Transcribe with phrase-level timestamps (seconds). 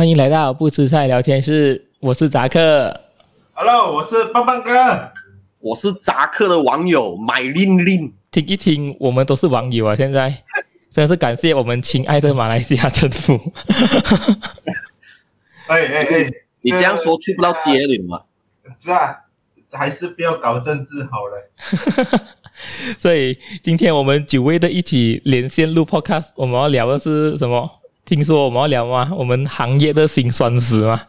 [0.00, 3.02] 欢迎来到不吃菜聊天室，我是扎克。
[3.52, 4.72] Hello，我是棒棒哥，
[5.58, 8.10] 我是扎克的网友买令令。
[8.30, 9.94] 听一听，我们都是网友啊！
[9.94, 10.30] 现在
[10.90, 13.38] 真的是感谢我们亲爱的马来西亚政府。
[15.68, 16.30] 哎哎哎，
[16.62, 18.22] 你这样说去不到街里嘛？
[18.78, 19.14] 是啊，
[19.70, 22.26] 还是不要搞政治好了。
[22.98, 27.79] 所以今天我们久违的一起连线录 Podcast，我们要聊的是什么？
[28.10, 29.08] 听说我们要聊吗？
[29.16, 31.00] 我们行业的辛酸史吗？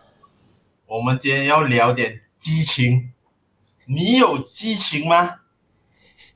[0.85, 3.09] 我们今天要聊点激情。
[3.87, 5.37] 你有激情吗？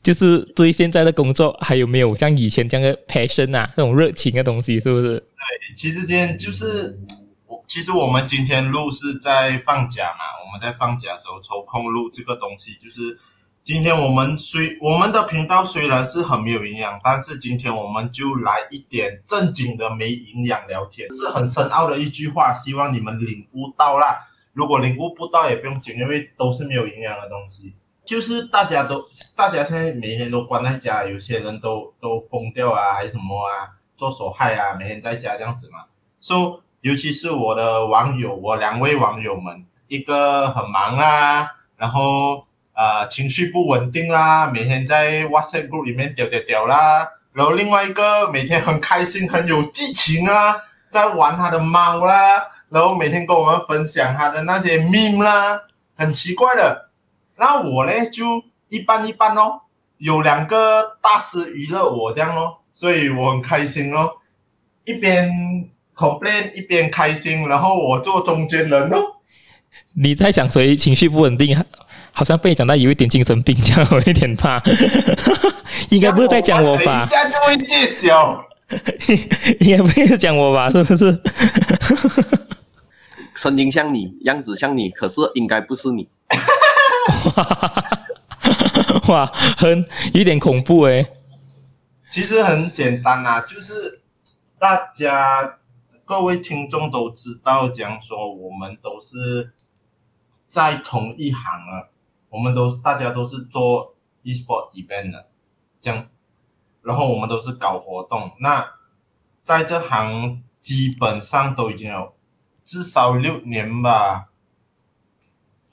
[0.01, 5.19] 就是对现在的工作还有没有像以前这样的 passion 啊，那种热情的东西，是不是？
[5.19, 6.99] 对，其实今天就是
[7.45, 13.15] 我，其实我们今天录是在放假嘛，我们在放假的时候抽空录这个东西，就是
[13.65, 24.19] 今天我们虽我们的频道虽然是很没有营养，但是今天我们就来一点正经的没营养聊天，是很深奥的一句话，希望你们领悟到啦。
[24.53, 27.73] 如果领悟不到也不用紧，因为都是没有营养的东西。
[28.05, 29.03] 就是大家都，
[29.35, 35.85] 大家现在每天都关在家，有些人都都疯掉啊，还是什么啊，做手害啊，每天在家这样子嘛。
[36.19, 50.57] 所以，尤其是我的网友，我两位网友们，一个很忙啊，然后呃情绪不稳定啦，每天在 WhatsApp group 里面屌屌屌啦，然后另外一个每天很开心，很有激情啊，
[50.91, 55.61] 在玩他的猫啦，然后每天跟我们分享他的那些 meme 啦，
[55.95, 56.89] 很奇怪的。
[57.37, 59.61] 那我呢就一般一般哦，
[59.97, 64.09] 有两个大师娱乐我这样哦，所以我很开心哦，
[64.83, 65.29] 一边
[65.95, 68.97] complain 一边开心，然后我做中间人哦。
[69.93, 71.57] 你在讲谁情绪不稳定？
[72.15, 74.63] 好像被讲到有一点精神病，这样我有点怕。
[75.91, 77.05] 应该不是在讲我吧？
[77.11, 78.41] 等一下就会揭晓。
[79.59, 80.71] 应该不是讲我吧？
[80.71, 81.21] 是不是？
[83.35, 86.07] 声音像你，样子像你，可是应该不是你。
[89.07, 89.25] 哇，哇，
[89.57, 91.05] 很有点恐怖诶。
[92.09, 94.01] 其实很简单啊，就是
[94.57, 95.57] 大家
[96.05, 99.51] 各位听众都知道，讲说我们都是
[100.47, 101.91] 在同一行啊，
[102.35, 105.29] 我们都是大家都是做 e-sport event 的，
[105.79, 106.07] 这样，
[106.81, 108.33] 然后我们都是搞活动。
[108.41, 108.73] 那
[109.41, 112.13] 在这行基本上都已经有
[112.65, 114.31] 至少六年吧。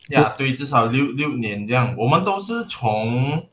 [0.08, 3.48] 呀，对，至少六六年这样，我们都是从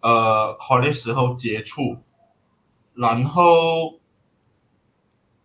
[0.00, 1.98] 呃 college 时候接触，
[2.94, 4.00] 然后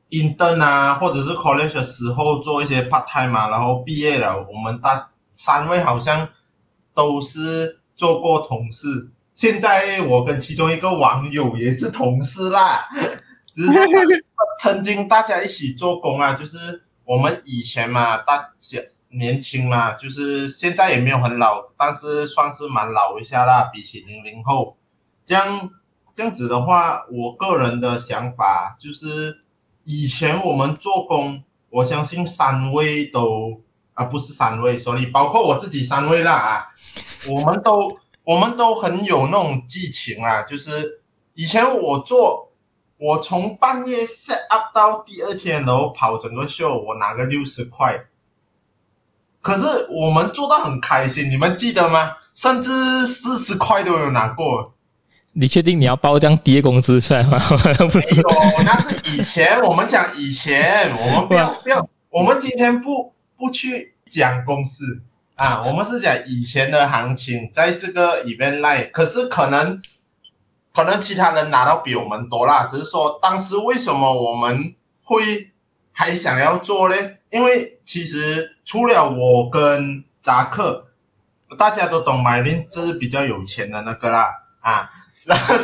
[0.10, 6.30] intern 啊，或者是 college 的时候做一些 part time 嘛，然后毕业了，我们大三位好像
[7.00, 12.90] 都是做过同事，现在我跟其中一个网友也是同事啦，
[13.56, 13.74] 只是
[14.62, 18.80] 曾经大家一起做工啊，就是我们以前嘛，大小。
[19.12, 24.78] 年轻嘛，就是现在也没有很老，但是算是蛮老一下啦，比起零零后。
[25.26, 25.68] 这样
[26.14, 29.40] 这样子的话，我个人的想法就是，
[29.84, 33.64] 以前我们做工，我相信三位都
[34.00, 36.68] 啊不是三位，sorry，包括我自己三位啦啊，
[37.30, 41.02] 我们都我们都很有那种激情啊，就是
[41.34, 42.50] 以前我做，
[42.98, 48.00] 我从半夜 set up 到第二天，然后跑整个秀，我拿个六十块。
[49.42, 52.14] 可是我们做到很开心，你们记得吗？
[52.36, 54.72] 甚至四十块都有拿过。
[55.34, 57.38] 你确定你要包这样低的工资出来吗？
[57.92, 58.22] 不是，
[58.66, 59.62] 那是以前。
[59.62, 65.02] 我们讲以前，我们不要不要，我们今天不不去讲公司
[65.36, 68.92] 啊，我们是讲以前的行情，在这个 event line。
[68.92, 69.82] 可是可能
[70.74, 75.52] 可能其他人拿到比我们多啦，只是说当时为什么我们会
[75.94, 76.96] 还想要做呢？
[77.30, 80.88] 因为其实除了我跟扎克，
[81.58, 84.28] 大家都懂买林，这是比较有钱的那个啦
[84.60, 84.90] 啊，
[85.26, 85.56] 然后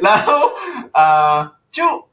[0.00, 0.52] 然后
[0.92, 2.08] 呃，就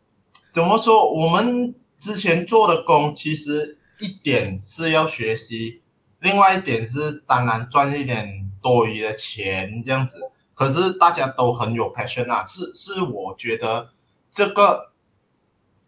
[0.52, 1.14] 怎么说？
[1.14, 5.82] 我们之前做的工，其实一点是要学习，
[6.20, 10.32] 另外一点是当然赚一点多余的钱这样子。
[10.54, 13.90] 可是大家都很有 passion 啊，是是，我觉得
[14.32, 14.92] 这个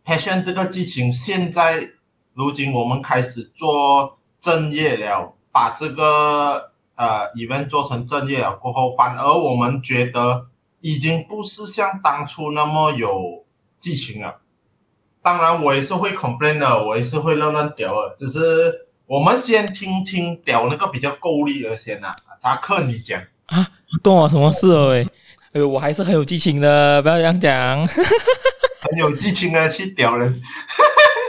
[0.06, 1.92] passion 这个激情现在。
[2.36, 10.48] 如今我们开始做正业了，把这个呃 event 做成正业了过后，反而我们觉得
[10.80, 13.44] 已经不是像当初那么有
[13.78, 14.40] 激情了。
[15.22, 18.16] 当然，我也是会 complain 的，我也是会乱乱屌的。
[18.18, 23.70] 只是我们先听听屌那个比较够力的先啊，扎克你讲啊，
[24.02, 24.94] 关我什么事哦？
[24.94, 25.06] 哎，
[25.54, 30.42] 哎，我还是很有激情的，不要这样讲，很有激情的去屌人。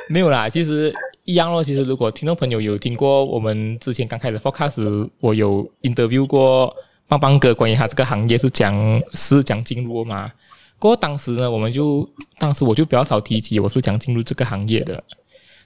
[0.09, 0.95] 没有啦，其实
[1.25, 1.63] 一样咯。
[1.63, 6.75] 其实如果听众朋友有听过我们之前刚开始 podcast，我有 interview 过
[7.09, 10.31] 邦邦哥，关于他这个行业是讲是讲进入嘛。
[10.81, 15.01] 过当时呢，我们就当时我就比较少提起我是想进入这个行业的，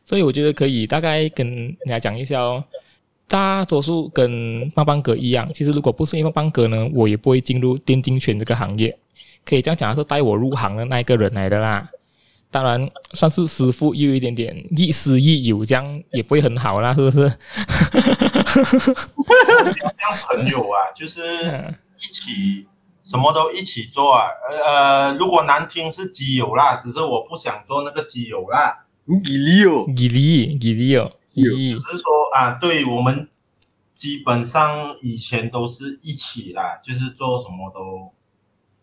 [0.05, 2.63] 所以我觉得可以大概跟人家讲一下哦。
[3.27, 8.95] 大多数跟邦邦哥一样，其实如果不是因为邦邦哥呢，我也不会进入电竞圈这个行业。
[9.47, 11.89] 可以这样讲，是带我入行的那一个人来的啦。
[12.51, 17.33] 当然算是师傅，又有一点点亦师亦友，这样也不会很好啦，是不是？
[19.97, 21.21] 当朋友啊，就是
[21.97, 22.67] 一起
[23.05, 24.27] 什么都一起做啊。
[24.67, 28.87] 呃，如果难听是基友啦，只是我不想做那个基友啦。
[29.23, 32.05] 吉利哦，吉利，吉利哦，只是说
[32.35, 33.29] 啊，对我们
[33.95, 38.13] 基本上以前都是一起啦，就是做什么都。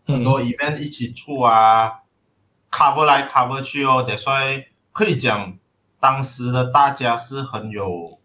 [0.04, 2.00] 很多 event 一起出啊、嗯、
[2.72, 5.56] ，cover 来 cover 去哦，所以可以讲
[6.00, 8.18] 当时的大家是很有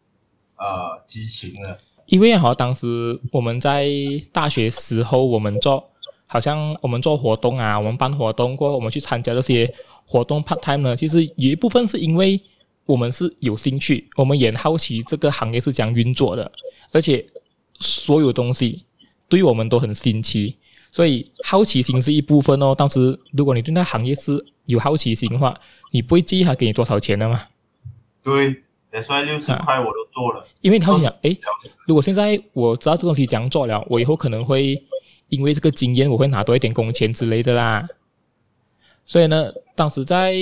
[0.55, 1.79] 呃激情的。
[2.07, 3.87] 因为好像，当时我们在
[4.31, 5.91] 大学时候，我们做
[6.25, 9.73] 好像我们做活动啊，我们办活动过后，我们去参加这些
[10.05, 12.41] 活动 part time 呢，其实有一部分是因为
[12.85, 16.51] 我们是有兴趣，我们也好奇这个行业是怎样运作的，
[16.91, 17.25] 而且
[17.79, 18.83] 所有东西
[19.29, 20.55] 对我们都很新奇。
[20.89, 22.73] 所以好奇心是一部分哦。
[22.73, 25.53] 当时如果你对那行业是有好奇心的话，
[25.91, 27.43] 你不会介意他给你多少钱的吗？
[28.23, 28.63] 对，
[29.01, 30.45] 所以六十块我都做了。
[30.61, 31.37] 因为他会想，诶，
[31.87, 34.81] 如果现在我知道这个东西怎样做了，我以后可能会
[35.29, 37.87] 因为这个经验，我会拿多一点工钱之类的啦。
[39.05, 40.33] 所以呢，当时在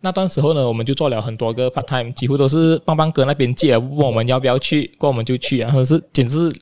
[0.00, 6.52] 那段时候呢，我们就做了很多个 part time，几乎都是棒棒哥那边借了，问我们要不要去，过我们就去，然后是简直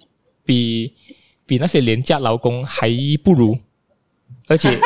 [0.45, 0.93] 比。
[1.47, 2.89] 比那些廉价劳工还
[3.23, 3.59] 不如，
[4.47, 4.81] 而且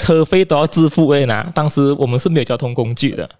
[0.00, 1.48] 车费都要自付诶呐。
[1.54, 3.30] 当时我们是没有交通工具的，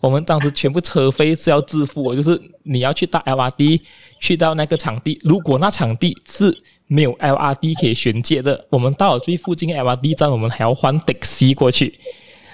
[0.00, 3.80] 我们当时全部车费是要自付，就是你要去搭 LRT，
[4.20, 11.98] 去到那个场地，如果那场地是没有 LRT 可以衔接的，我们到了最附近的 LRT 站，我们还要换 taxi 过去，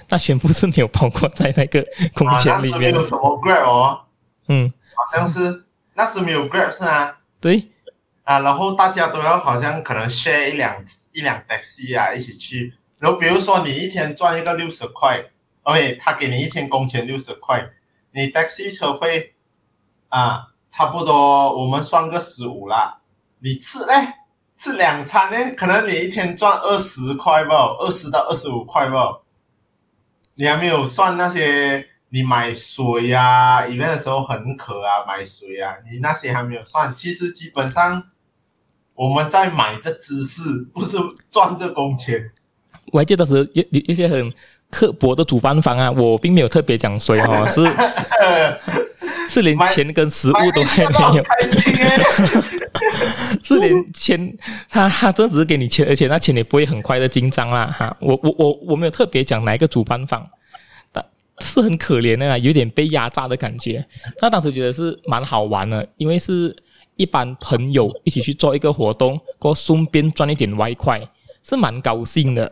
[0.08, 2.92] 那全部是没有包括在那个空间里面。
[2.92, 4.00] 啊、有什么 Grab 哦？
[4.48, 5.64] 嗯，好像是
[5.94, 7.18] 那是没有 Grab 是啊？
[7.40, 7.68] 对。
[8.24, 10.82] 啊，然后大家都要好像可能 share 一两
[11.12, 12.72] 一两 taxi 啊，一起去。
[12.98, 15.22] 然后比如说你一天赚一个六十块
[15.64, 17.68] ，OK，他给你一天工钱六十块，
[18.12, 19.34] 你 taxi 车费
[20.08, 23.00] 啊，差不多我们算个十五啦。
[23.40, 24.14] 你吃嘞，
[24.56, 29.20] 吃两餐呢，可能你一天赚二十块吧，二十到二十五块吧。
[30.36, 36.94] 你还没有算那些你买水呀、啊，event 的时候很渴啊，买水啊，你那些还没有算。
[36.94, 38.04] 其实基本上。
[38.96, 40.96] 我们在买这知识，不是
[41.28, 42.30] 赚这工钱。
[42.92, 44.32] 我还记得是有有一些很
[44.74, 47.62] 刻薄的主办方啊，我并没有特别讲谁哦， 是
[49.30, 51.24] 是连钱跟食物都还没有，
[53.42, 54.36] 是连钱
[54.68, 57.96] 他他真只是给你钱，而且那钱也不会很快的进账啦哈。
[58.00, 60.26] 我我我我没有特别讲哪一个主办方，
[60.92, 61.04] 但
[61.40, 63.86] 是很可怜的啊，有点被压榨的感觉。
[64.20, 66.54] 那当时觉得是蛮好玩的，因为是。
[66.96, 71.00] 一般朋友一起去做一个活动，过后顺便赚一点外快，
[71.42, 72.48] 是蛮高兴的。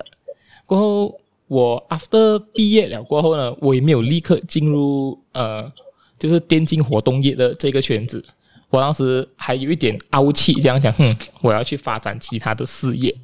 [0.66, 1.20] 过后
[1.52, 5.71] 我 after 毕业了过后呢，我也没有立刻进入呃，
[6.18, 8.25] 就是电竞活动业的这个圈子。
[8.71, 11.04] 我当时还有一点傲气，这样讲，哼，
[11.42, 13.14] 我要去发展其他的事业，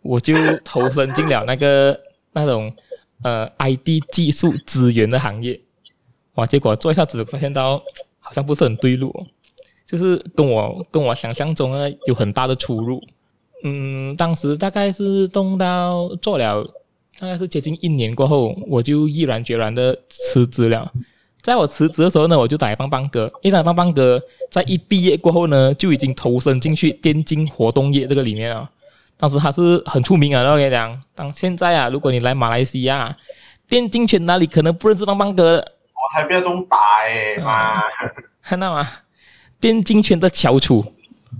[0.00, 0.32] 我就
[0.64, 2.00] 投身进了那个
[2.32, 2.74] 那种
[3.22, 5.60] 呃 ID 技术资源的行业。
[6.36, 7.82] 哇，结果做一下子发现到
[8.18, 9.14] 好像不是很对路。
[9.84, 13.02] 就是跟我跟我想象中呢有很大的出入，
[13.64, 16.62] 嗯，当时大概是动到做了
[17.18, 20.92] 大概是接近一年过后，我就毅然决然的辞职了。
[21.40, 24.20] 在我辞职的时候呢，我就打给邦邦哥，因为邦邦哥
[24.50, 28.68] 在一毕业过后呢，就已经投身进去电竞活动业这个里面了。
[29.16, 33.16] 当时他是很出名啊，我跟你讲，当现在啊，如果你来马来西亚
[33.68, 35.56] 电竞圈哪里可能不认识邦邦哥？
[35.58, 36.76] 我才不要这么打
[37.08, 37.82] 诶妈，
[38.42, 38.86] 看到吗？
[39.58, 40.84] 电竞圈的翘楚，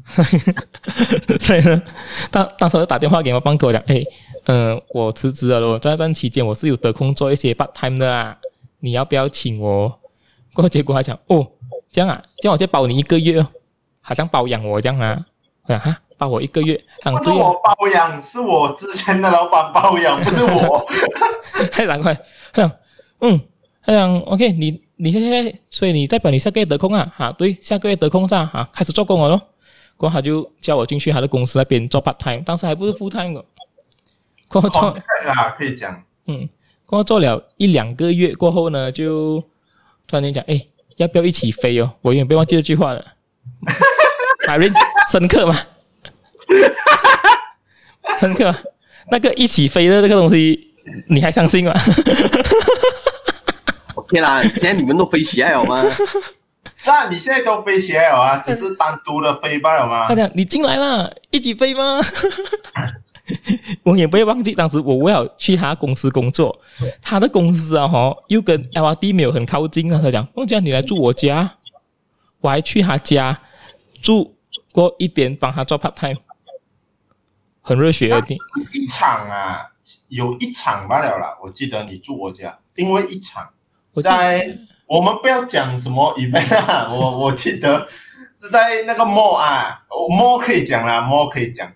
[1.41, 1.83] 所以呢，
[2.31, 4.03] 当当时就打电话给我帮哥讲，哎，
[4.45, 8.39] 嗯、呃，我辞职了咯，在这段期间我是有得空做一些 part time 的啦，
[8.81, 9.99] 你要不要请我？
[10.55, 11.47] 过后结果他讲，哦，
[11.91, 13.47] 这样啊，这样我就包你一个月哦，
[14.01, 15.27] 好像包养我这样啊，
[15.65, 20.87] 我讲哈，包我一个月，不是我包养，是我之前的老板包养，不是我，
[21.73, 22.15] 太难怪，
[22.53, 22.73] 他讲，
[23.21, 23.41] 嗯，
[23.85, 24.83] 他讲，OK，你。
[24.99, 27.13] 你现在，所以你代表你下个月得空啊？
[27.15, 29.43] 哈，对，下个月得空噻，哈，开始做工了咯。
[29.97, 33.45] 过后他就叫我进去他的公司那边做 part time，当时还不是 full time 的。
[34.49, 34.83] 过后做
[35.27, 36.03] 啊，可以讲。
[36.27, 36.49] 嗯，
[36.85, 39.41] 过后做了一两个月过后呢，就
[40.07, 41.93] 突然间讲，哎，要不要一起飞哦？
[42.03, 43.05] 我永远不要忘记这句话了。
[44.47, 44.71] 海瑞
[45.11, 45.59] 深刻吗？
[48.21, 48.55] 深刻。
[49.11, 50.75] 那个一起飞的这个东西，
[51.09, 51.73] 你还相信吗
[53.95, 55.83] ？OK 啦，现在你们都飞起来了吗？
[56.87, 58.39] 那你现在都飞起来了啊？
[58.39, 60.07] 只是单独的飞罢了吗？
[60.09, 62.01] 他讲你进来了，一起飞吗？
[63.83, 66.57] 我也不会忘记，当时我为了去他公司工作，
[67.03, 70.01] 他的公司啊，哈，又跟 LRT 没有很靠近啊。
[70.01, 71.57] 他讲，我讲你来住我家，
[72.41, 73.37] 我还去他家
[74.01, 74.37] 住
[74.73, 76.21] 过一边，帮他做 part time，
[77.63, 78.23] 很热血的。
[78.73, 79.67] 一场啊，
[80.09, 81.37] 有一场罢了啦。
[81.43, 83.51] 我记得你住我家，因为一场
[84.01, 87.87] 在我们不要讲什么 event 啊， 我我记得
[88.41, 91.73] 是在那个 mall 啊，mall 可以讲啦，mall 可以讲。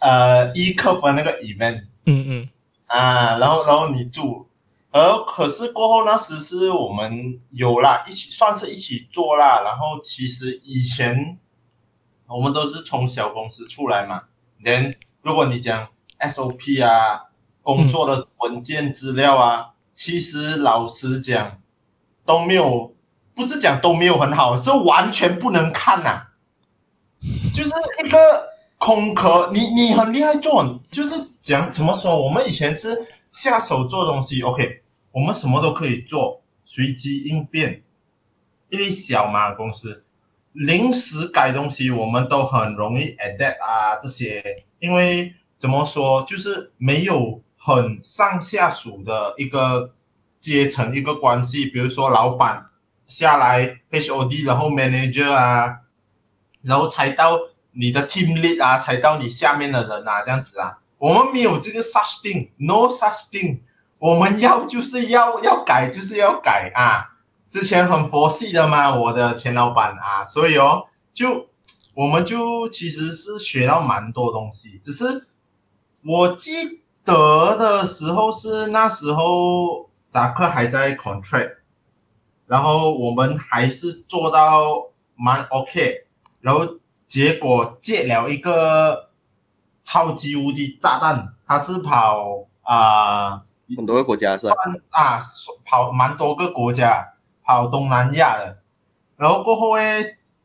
[0.00, 2.48] 呃，一课分那个 event，嗯嗯，
[2.86, 4.48] 啊，然后然后你住，
[4.90, 9.62] 而可是过后那时是我们有啦，一起算是一起做啦。
[9.62, 11.38] 然后其实以前
[12.26, 14.24] 我们都是从小公司出来嘛，
[14.58, 14.92] 连
[15.22, 15.86] 如果你讲
[16.18, 17.26] SOP 啊，
[17.62, 21.61] 工作的文件资料啊，嗯、其实老实讲
[22.24, 22.94] 都没有，
[23.34, 26.28] 不是讲都没有很好，是完全不能看呐、
[27.54, 27.70] 就是
[28.04, 28.52] 一个。
[28.84, 32.20] 空壳，你你很厉害做，就是讲怎么说？
[32.20, 37.80] 我们以前是下手做东西，OK，我们什么都可以做，随机应变。
[38.70, 40.02] 因为小嘛公司，
[40.50, 44.64] 临时改东西，我们都很容易 adapt 啊这些。
[44.80, 49.92] 因为怎么说，就是没有很上下属的一个
[50.42, 52.66] 阶层一个关系，比如说老板
[53.06, 55.78] 下来 HOD，然后 manager 啊，
[56.60, 57.38] 然后才到。
[57.74, 63.60] 你的 team lead 啊，才到你下面的人啊，这样子啊，我们没有这个 such thing，no such thing，
[63.96, 67.16] 我们要就是要要改就是要改啊。
[67.48, 70.84] 之前很佛系的嘛，我的前老板啊，所以哦，
[71.14, 71.48] 就
[71.94, 74.78] 我们就其实是学到蛮多东西。
[74.82, 75.26] 只是
[76.04, 81.54] 我记得的时候是那时候扎克还在 contract，
[82.46, 86.04] 然后我们还是做到蛮 OK，
[86.40, 86.78] 然后。
[87.12, 89.10] 结果借了一个
[89.84, 93.42] 超级无敌炸弹，他是跑啊、呃、
[93.76, 94.54] 很多个国家是吧？
[94.88, 95.20] 啊，
[95.62, 97.06] 跑蛮多个国家，
[97.44, 98.56] 跑东南亚的。
[99.18, 99.82] 然后过后呢，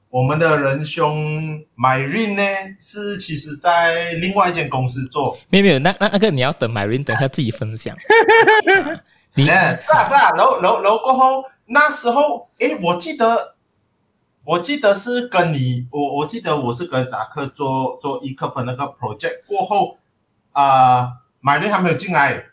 [0.09, 2.43] 我们的仁兄 Myrin 呢，
[2.77, 5.38] 是其实在另外一间公司做。
[5.47, 7.95] 没有没有，那那那个你要等 Myrin 等一下自己分享。
[9.38, 13.56] 你是啊是啊，然后然后然后过后那时候，诶，我记得。
[14.48, 19.98] 我记得是跟你，我我记得我是跟扎克做做一课分那个 project 过后，
[20.53, 22.46] 啊、呃，马云还没有进来，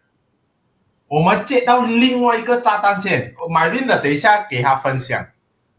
[1.06, 5.24] 我们接到另外一个炸弹线，马云的等一下给他分享，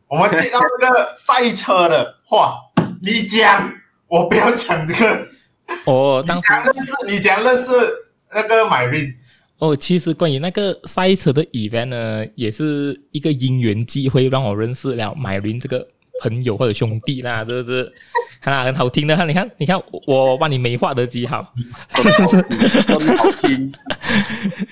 [0.07, 2.61] 我们接到这个赛车的话，
[3.01, 3.69] 你讲，
[4.07, 5.27] 我不要讲这个。
[5.83, 7.71] 哦，当时认识你讲认识
[8.31, 9.13] 那个马云。
[9.59, 15.87] 哦，其实关于那个赛车的 event 呢，也是一个因缘机会让我认识了马云这个。
[16.21, 17.91] 朋友或者兄弟啦，这是
[18.39, 19.25] 哈很好听的哈。
[19.25, 21.51] 你看，你看，我帮你美化的极好，
[21.89, 23.69] 很好听。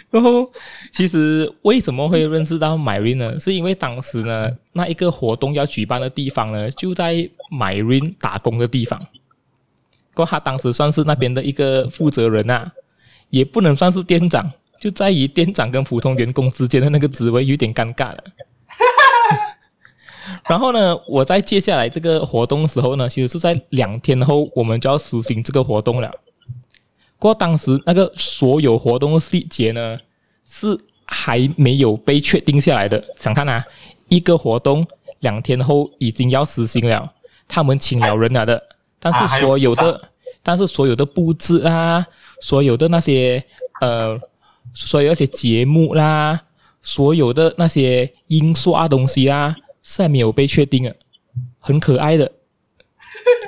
[0.10, 0.50] 然后，
[0.94, 3.38] 其实为什么会认识到 Myrin 呢？
[3.38, 7.14] 是因为当时呢，那一个活动要举办的地方呢，就在
[7.52, 9.06] Myrin 打工的地方。
[10.14, 12.72] 过他当时算是那边的一个负责人啊，
[13.30, 14.50] 也不能算是店长，
[14.84, 18.24] 就在于店长跟普通员工之间的那个职位有点尴尬了。
[20.46, 26.12] 然后呢，我在接下来这个活动的时候呢，其实是在两天后，我们就要实行这个活动了。
[27.18, 29.98] 不过当时那个所有活动细节呢，
[30.46, 33.02] 是还没有被确定下来的。
[33.18, 33.64] 想看啊，
[34.10, 34.86] 一个活动
[35.22, 37.10] 两天后已经要实行了，
[37.48, 38.62] 他们请了人来的，
[39.00, 40.10] 但是所有的，
[40.44, 42.06] 但是所有的布置啊，
[42.42, 43.42] 所有的那些
[43.80, 44.20] 呃，
[44.74, 46.42] 所有那些节目啦，
[46.82, 49.56] 所有的那些印刷东西啦。
[49.86, 50.96] 是还没有被确定啊，
[51.60, 52.32] 很可爱的，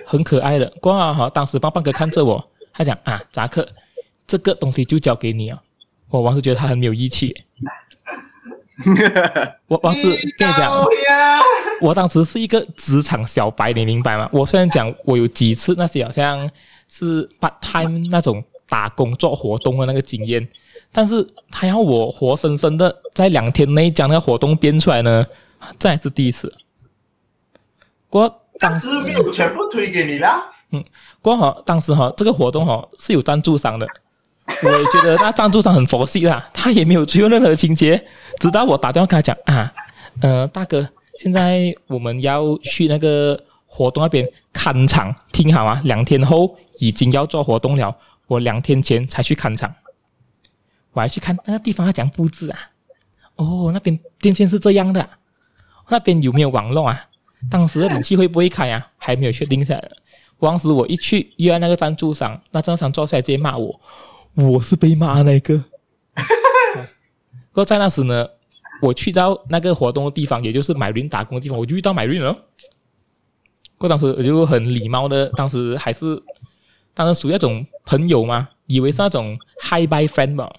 [0.05, 0.65] 很可爱的。
[0.82, 3.65] 过后哈，当时棒棒哥看着我，他讲啊，扎克，
[4.27, 5.62] 这个东西就交给你啊。
[6.10, 7.34] 我王叔觉得他很没有义气。
[9.67, 10.01] 我王叔
[10.38, 10.86] 跟你讲，
[11.79, 14.29] 我当时是一个职场小白，你明白吗？
[14.34, 16.51] 我虽然讲我有几次那些好像
[16.89, 20.46] 是 part time 那种打工做活动的那个经验，
[20.96, 25.28] 但是他要我活生生的在两天内将那个活动编出来呢。
[25.80, 26.54] 这还是第一次，
[28.08, 30.44] 过当时没有全部推给你啦。
[30.72, 30.84] 嗯，
[31.24, 33.88] 过好当时哈，这个活动哈是有赞助商的，
[34.64, 38.06] 我也觉得那赞助商很佛系啦，他也没有追求任何情节，
[38.40, 39.74] 直到我打电话跟他讲啊，
[40.22, 40.88] 呃，大哥，
[41.18, 47.96] 现在我们要去那个活动那边看场，听好啊，两天后已经要做活动了，
[48.28, 49.74] 我两天前才去看场，
[50.96, 52.60] 我还去看那个地方要怎样布置啊？
[53.36, 55.08] 哦，那边电线是这样的，
[55.90, 57.10] 那边有没有网络啊？
[57.52, 58.92] 当时的冷气会不会开啊？
[58.98, 59.92] 还没有确定下来。
[60.40, 63.80] 当时我一去约那个赞助商，那赞助商坐下来直接骂我，
[64.36, 65.58] 我是被骂那个。
[65.58, 68.25] 不过在那时呢，
[68.82, 72.34] 我去到那个活动的地方，也就是买瑞打工的地方，我就遇到买瑞了。
[73.78, 76.24] 过当时我就很礼貌的，当时还是
[76.94, 80.50] 当时属于那种朋友嘛，以为是那种 high by friend 吧。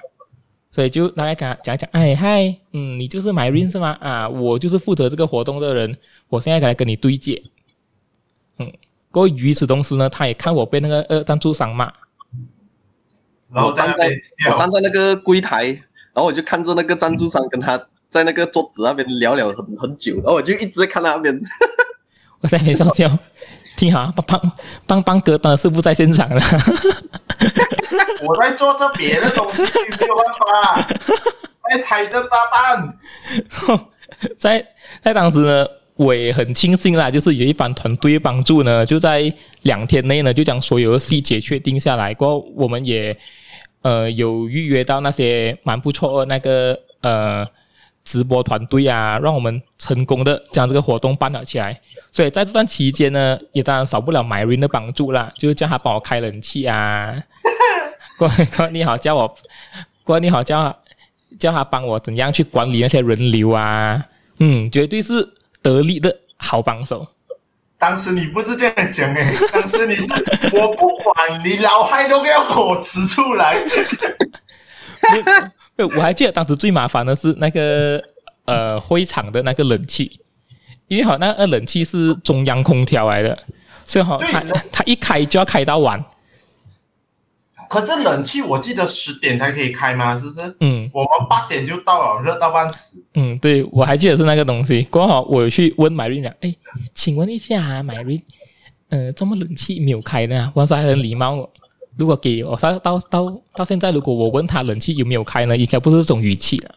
[0.77, 3.97] 所以就大概跟他讲一讲，哎嗨，嗯，你就是 Myrene 是吗？
[3.99, 5.97] 啊，我就是负责这个活动的人，
[6.29, 7.43] 我现在来跟你对接。
[8.59, 8.71] 嗯，
[9.11, 11.91] 不过与此同时呢，他也看我被那个呃赞助商骂，
[13.51, 14.11] 然后站在
[14.53, 21.35] 我站在那个柜台，然后我就看着那个赞助商跟他在那个桌子那边聊聊很很久，然后我就一直在看那边，
[22.43, 23.19] 我在那边笑笑，
[23.79, 24.53] 听好，帮帮
[24.87, 26.43] 帮帮哥当然是不在现场了。
[28.27, 30.89] 我在做着别的东西，没有办法，
[31.71, 32.99] 在踩着炸弹。
[34.39, 34.67] 在
[35.03, 42.15] 在当时呢，我也很庆幸啦，就是有一帮团队帮助呢，就在两天内呢，就将所有的细节确定下来。
[42.15, 43.17] 过后，我们也
[43.83, 47.47] 呃有预约到那些蛮不错的那个呃
[48.05, 51.79] 直播团队啊，让我们成功的将这个活动办了起来。
[52.13, 57.23] 所以在这段期间呢，也当然少不了 Myrene 的帮助啦，就是叫他帮我开冷气啊。
[58.17, 59.37] 过过你好，叫我
[60.05, 60.77] 过你好，叫
[61.39, 64.07] 叫他帮我怎样去管理那些人流啊？
[64.39, 65.29] 嗯，绝对是
[65.63, 67.07] 得力的好帮手。
[67.79, 70.05] 当时你不是这样讲诶，当时你是
[70.55, 71.15] 我不管
[71.45, 73.57] 你老嗨都要给我指出来。
[75.77, 78.03] 我还记得当时最麻烦的是那个
[78.47, 80.19] 呃会场的那个冷气，
[80.89, 83.39] 因为好那个冷气是中央空调来的，
[83.85, 86.03] 所以好它它一开就要开到晚。
[87.69, 90.15] 可是冷气我记得十点才可以开吗？
[90.19, 90.57] 是不是？
[90.61, 93.05] 嗯，我们八点就到了，热到半死。
[93.15, 94.87] 嗯，对，我还记得是那个东西。
[94.91, 96.55] 刚好我去问 Myrene 讲，哎，
[96.95, 98.23] 请问一下啊，Myrene，
[98.91, 100.53] 呃，怎么冷气没有开呢？
[100.55, 101.51] 我说还很礼貌。
[101.99, 106.75] 如果给我到到到到现在，如果我问他冷气有没有开呢，应该不是这种语气了。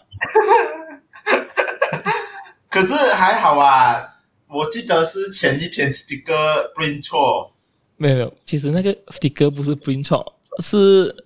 [2.70, 4.02] 可是还好啊，
[4.48, 7.52] 我记得是前一天 sticker print 错。
[7.98, 10.39] 没有没有，其实那个 sticker 不是 print 错。
[10.60, 11.26] 是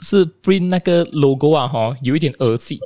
[0.00, 2.78] 是 print 那个 logo 啊，哈，有一点恶心。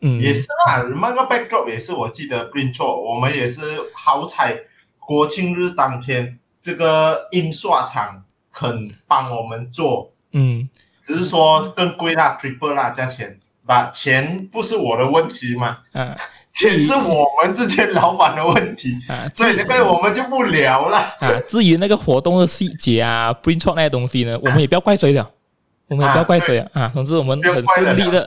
[0.00, 3.00] 嗯，也是啊，那个 backdrop 也是，我记得 print 错。
[3.02, 3.60] 我们也是
[3.94, 4.60] 好彩，
[4.98, 10.12] 国庆日当天，这个印刷厂肯帮我们做。
[10.32, 10.68] 嗯，
[11.00, 15.78] 只是说更贵啦，triple 啦价钱，把钱不是我的问题嘛。
[15.92, 16.16] 嗯。
[16.56, 21.30] 钱是我们之间老板的问题啊，所以这个我们就不聊了啊。
[21.46, 25.30] 至于那个活动的细节啊，print 错那些东西呢，我们也不要怪谁了，
[25.88, 26.70] 我们也不要怪谁啊。
[26.72, 28.26] 啊，总之我们很顺利的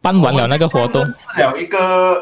[0.00, 1.02] 办完了那个活动。
[1.02, 2.16] 认识了一个，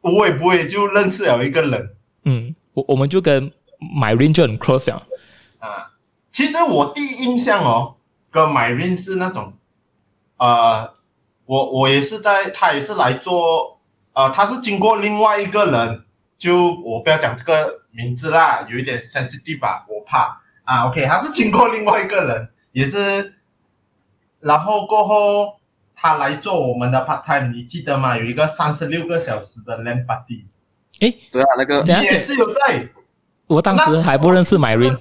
[0.00, 1.90] 我也不会就认识了一个人。
[2.24, 5.00] 嗯，我我们就跟 My Ring 就很 close 啊。
[5.60, 5.92] 啊，
[6.32, 7.94] 其实我第一印象哦，
[8.32, 9.52] 跟 My Ring 是那种，
[10.38, 10.92] 呃，
[11.48, 13.80] 我我也是在，他也是来做。
[14.12, 16.04] 呃，他是经过另外一个人，
[16.36, 20.86] 就我不要讲这个名字啦，有一点 sensitive 吧，我怕啊。
[20.88, 23.34] OK，他是经过另外一个人，也是，
[24.40, 25.54] 然后过后
[25.94, 28.18] 他来做我们的 part time，你记得吗？
[28.18, 30.44] 有一个三十六个小时的 LAN party。
[31.00, 32.88] 诶，对啊，那个你也是有在。
[33.46, 34.98] 我当时还不认识 Myrene，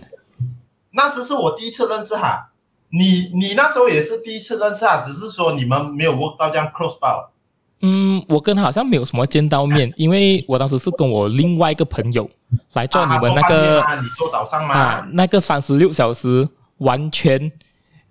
[0.91, 2.49] 那时是我第一次认识他。
[2.89, 7.31] 你你那时候也是第一次认识啊，只是说你们没有 work 到这样 close 吧。
[7.81, 12.27] 嗯，我跟他好像没有什么见到面， 因为我当时是跟我另外一个朋友
[12.73, 14.73] 来做你们那个啊，你做早上吗？
[14.73, 16.47] 啊，那个三十六小时
[16.77, 17.51] 完全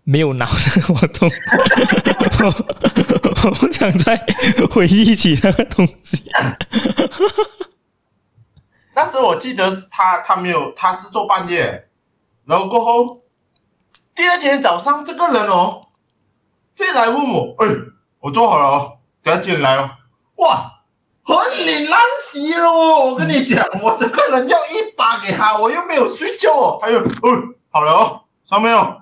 [0.04, 1.28] 没有脑的活动，
[2.44, 2.46] 我
[3.48, 4.16] 我不想再
[4.70, 6.22] 回忆起那个东西。
[8.94, 11.88] 那时候我记得是他，他没有，他是做半夜，
[12.44, 13.20] 然后过后
[14.16, 15.88] 第二天早上这个人哦，
[16.74, 17.68] 进来问我，哎，
[18.20, 18.92] 我做好了哦。
[19.22, 19.90] 不要进来哦！
[20.36, 20.70] 哇，
[21.24, 23.06] 很脸烂死了哦！
[23.06, 26.78] 我跟你讲，我这个人要一把给他，我又没有睡觉哦。
[26.80, 27.08] 还有，哦，
[27.70, 28.98] 好了哦，上面哦，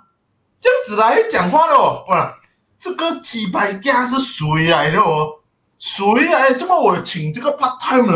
[0.63, 2.05] 这样子来讲话的哦。
[2.09, 2.35] 哇，
[2.79, 5.41] 这个鸡排架是谁来的哦？
[5.79, 6.55] 谁来？
[6.55, 8.11] 这么我请这个 part time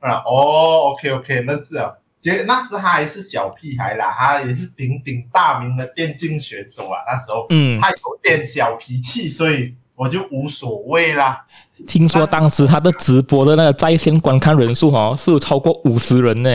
[0.00, 0.22] 啊？
[0.24, 1.92] 哦，OK OK，那是啊。
[2.20, 6.98] 结果那时他还是小屁孩啦，他也是鼎鼎大名的电竞选手啊。
[7.10, 9.74] 那时候，嗯，他有点小脾气，所以。
[9.96, 11.44] 我就无所谓啦，
[11.86, 16.48] 听说当时他的直播的那个在线观看人数哦，是有超过五十人呢。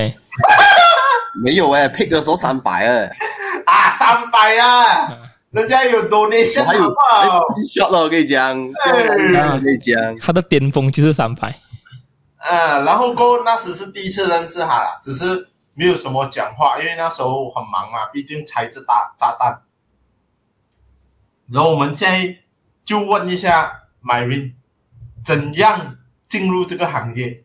[1.43, 3.15] 没有哎，pick 的时候三百哎，
[3.67, 5.15] 啊，三百啊，
[5.51, 6.91] 人家有 donation，还有
[7.71, 11.56] ，shot 了，我跟你讲，我跟你讲，他的巅峰就是三百。
[12.38, 19.61] 啊，然后过后那时是第一次认识他，只是没有什么讲话，因为那时候很忙嘛，毕竟拆着大炸弹。
[21.51, 22.38] 然后我们现在
[22.83, 24.53] 就问一下 Marin，
[25.23, 27.43] 怎样进入这个行业？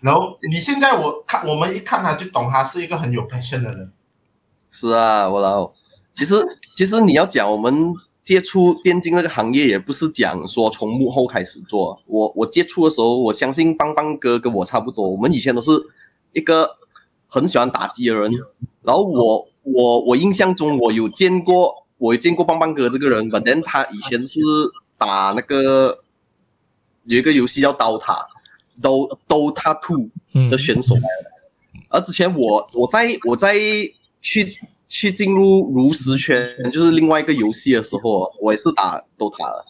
[0.00, 3.92] 然后你现在我看我们一看他就懂，他是一个很有 passion 的人。
[4.70, 5.72] 是啊，我老，
[6.14, 6.34] 其实
[6.74, 12.00] 其实你要讲我们接触电竞那个行业，也不是讲说从幕后开始做。
[12.06, 15.70] 我我接触的时候，我相信邦邦哥跟我差不多，我们以前都是
[16.32, 16.78] 一个
[17.34, 18.32] 很喜欢打击的人。
[18.82, 21.82] 然后我我我印象中我有见过。
[21.96, 24.40] 我有见过棒棒哥这个人，反正他以前是
[24.98, 26.00] 打那个
[27.04, 28.26] 有一个游戏叫《刀塔》
[28.82, 30.08] ，Do Dota Two
[30.50, 30.96] 的选手。
[30.96, 31.00] 嗯、
[31.88, 33.54] 而之前我我在我在
[34.20, 34.52] 去
[34.88, 39.64] 去进入炉石圈，就是另外一个游戏的时候，我也是打 Dota 的。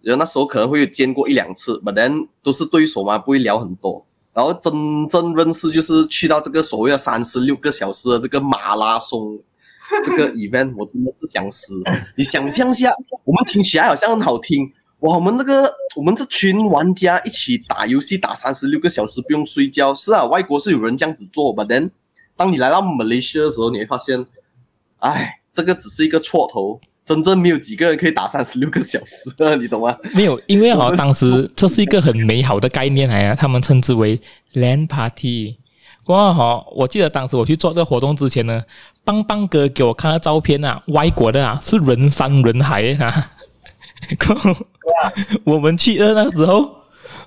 [0.00, 4.04] 然后那时候可能会有见过一两次，反正都是对手嘛，不会聊很多。
[4.32, 4.72] 然后真
[5.08, 9.38] 正认识就是去到这个所谓的三十六个小时的这个马拉松。
[10.04, 11.74] 这个 event 我真的是想死！
[12.16, 15.16] 你想象下，我们听起来好像很好听哇！
[15.16, 21.90] 我们那个我们这群玩家一起打游戏打三十六个小时不用睡觉，是啊，外国是有人这样子做，but then
[22.36, 24.24] 当你来到马来西亚的时候，你会发现，
[24.98, 29.96] 哎，这个只是一个错头，真正没有几个人可以打三十六个小时，你懂吗？
[30.14, 34.16] 没有，因为啊，当时这是一个很美好的概念来啊，他们称之为
[34.54, 35.56] LAN party。
[36.06, 36.64] 哇哈！
[36.72, 38.62] 我记得当时我去做这个活动之前呢，
[39.02, 43.32] 邦邦哥给我看的照片啊，外国的啊是人山人海啊。
[45.42, 46.70] 我们去的那时候，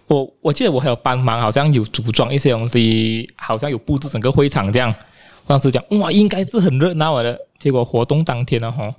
[0.07, 4.95] 我我记得我还有帮忙，好像有组装一些东西，好像有布置整个会场这样。
[5.45, 7.37] 当时讲哇，应该是很热闹的。
[7.59, 8.93] 结果活动当天呢，哈，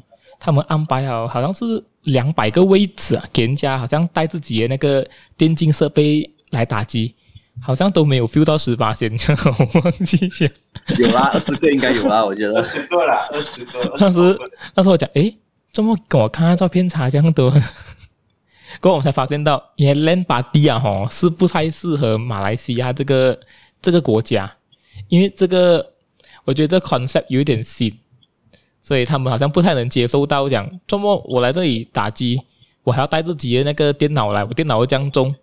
[0.44, 1.64] 他们安排好好像是
[2.02, 5.06] 两百个位置啊，给人家好像带自己的那个
[5.38, 7.14] 电竞设备来打机。
[7.62, 9.10] 好像都没有 feel 到十八仙，
[9.72, 10.50] 我忘记去。
[10.98, 12.56] 有啦，二十个应该有啦，我觉得。
[12.56, 13.96] 二十个啦，二十个。
[13.96, 14.36] 当时，
[14.74, 15.34] 当时我讲，诶，
[15.72, 17.48] 怎么跟我看看照片差这样多？
[18.82, 23.38] 过后我才发现到，原来 LAN party 啊，吼，是不太适合马来西亚这个
[23.80, 24.52] 这个国家，
[25.08, 25.92] 因为这个
[26.44, 27.96] 我觉得这 concept 有一点新，
[28.84, 32.42] 所以他们好像不太能接受到讲，怎么我来这里打机，
[32.82, 35.34] 我还要带自己的那个电脑来，我电脑会这样重。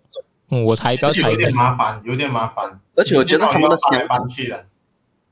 [0.48, 2.78] 我才比较有点麻烦，有点麻烦。
[2.94, 4.22] 而且我觉得他们的想法，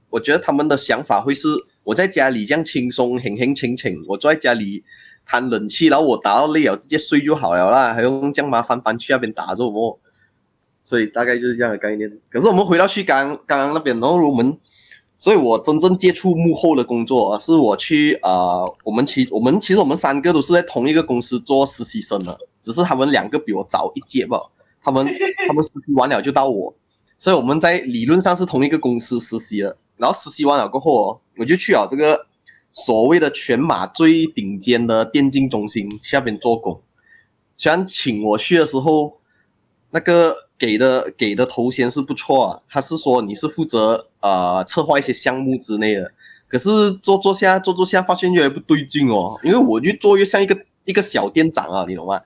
[0.09, 1.47] 我觉得他们的想法会是，
[1.85, 4.83] 我在家里这样轻松、轻轻、轻轻，我坐在家里
[5.27, 10.01] 叹冷气，然后我打到累了直接睡就好了啦，还用这样麻烦搬去那边打做什么？
[10.83, 12.11] 所以大概就是这样的概念。
[12.31, 14.59] 可是我们回到去刚刚刚那边，然后我们，
[15.21, 24.41] 所以我真正接触幕后的工作，是我去啊、呃，我们其我们其实我们三个都是在同一个公司做实习生的，只是他们两个比我早一届吧。
[24.83, 25.07] 他们
[25.47, 26.75] 他们实习完了就到我，
[27.19, 29.77] 所以我们在理论上是同一个公司实习了。
[29.99, 32.25] 然后实习完了过后哦，我就去了这个
[32.73, 36.81] 所谓的全马最顶尖的电竞中心下边做工。
[37.59, 39.20] 虽然请我去的时候，
[39.93, 46.13] 那个给的给的头衔是不错啊，他是说你是负责呃策划一些项目之类的。
[46.49, 52.21] 可是做做下做做下，发现越来越不对劲哦，因为我越做越像一个一个小店长啊，你懂吗？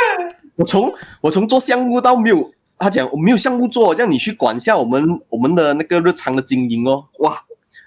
[0.56, 7.38] 我从我从做项目到没有，他讲我没有项目做，让你去管一下我们我们的那个日常的经营哦，哇，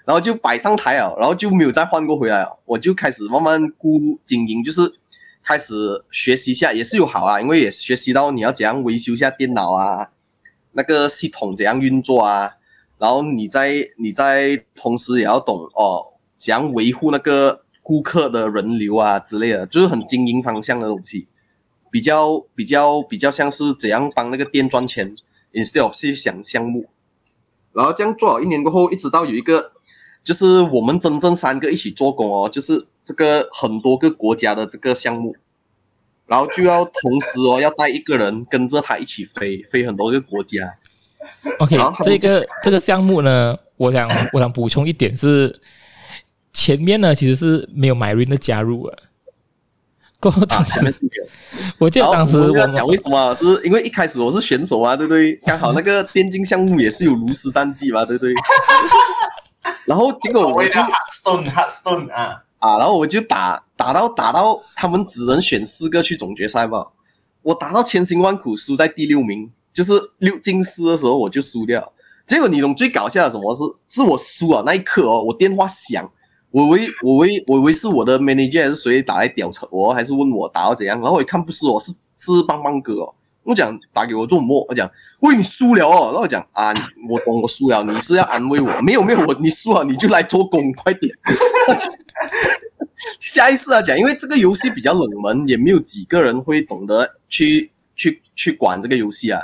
[0.04, 4.82] 然后就摆上台啊，然后就没有再换过回来了，我就开始慢慢顾经营，就是
[5.42, 10.10] 开始学习一下，也是有好啊，因为也学习到你要怎样维修一下电脑啊，
[10.72, 12.52] 那个系统怎样运作啊，
[12.98, 16.06] 然后你在你在同时也要懂哦，
[16.38, 21.26] 怎样维护那个顾客的人流啊之类的，就是很经营方向的东西。
[21.92, 25.12] 比较比较比较像是怎样帮那个店赚钱
[25.52, 26.88] ，instead of 去想项目，
[27.72, 29.72] 然后这样做了一年过后，一直到有一个，
[30.22, 35.34] 就是我们真正三个一起做工哦，就是这个很多个国家的这个项目，
[36.26, 40.72] 然后就要同时哦要带一个人跟着他一起飞，飞很多个国家。
[41.58, 45.58] OK，这个这个项目呢，我想 我想补充一点是，
[46.52, 48.98] 前面呢其实是没有 Myrin 的加入啊。
[50.20, 50.94] 过后当时，
[51.78, 55.34] 我记得当时我讲为什么，是因为一开始我是选手啊，对不对？
[55.46, 58.34] 刚好那个电竞项目也是有炉石战绩嘛，对不对？
[59.90, 66.86] 然后结果我就 Hearthstone Hearthstone 啊啊，然后我就打打到打到他们只能选四个去总决赛嘛，
[67.42, 71.92] 我打到千辛万苦输在第六名，就是六进四的时候我就输掉。
[72.24, 73.64] 结果你懂最搞笑的什么是？
[73.96, 76.08] 是我输了那一刻哦，我电话响，
[76.52, 81.00] 我以为我以为我以为是我的 manager 还是谁打来屌扯我，还是问我打到怎样？
[81.00, 83.14] 然后我一看不是我，是是邦邦哥哦。
[83.42, 84.64] 我讲打给我做什么？
[84.68, 86.06] 我讲喂你输了哦。
[86.06, 86.72] 然后我讲啊，
[87.08, 88.70] 我懂我输了，你是要安慰我？
[88.80, 91.12] 没有没有，我你输了你就来做工，快点。
[93.18, 99.40] 下一次啊讲，因为这个游戏比较冷门，也没有几个人会懂得去去去管这个游戏啊。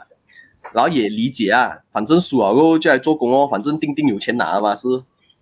[0.73, 4.87] 然后也理解啊，反正输了过后就来做工哦，反正丁丁有钱拿了嘛，是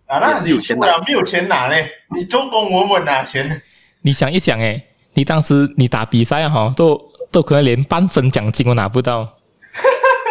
[0.07, 3.63] 啊，那是有钱拿，没有钱拿嘞，你做工稳稳拿钱。
[4.03, 7.01] 你想一想，诶，你当时你打比赛哈，都
[7.35, 9.37] 都可能连半分奖金都拿不到。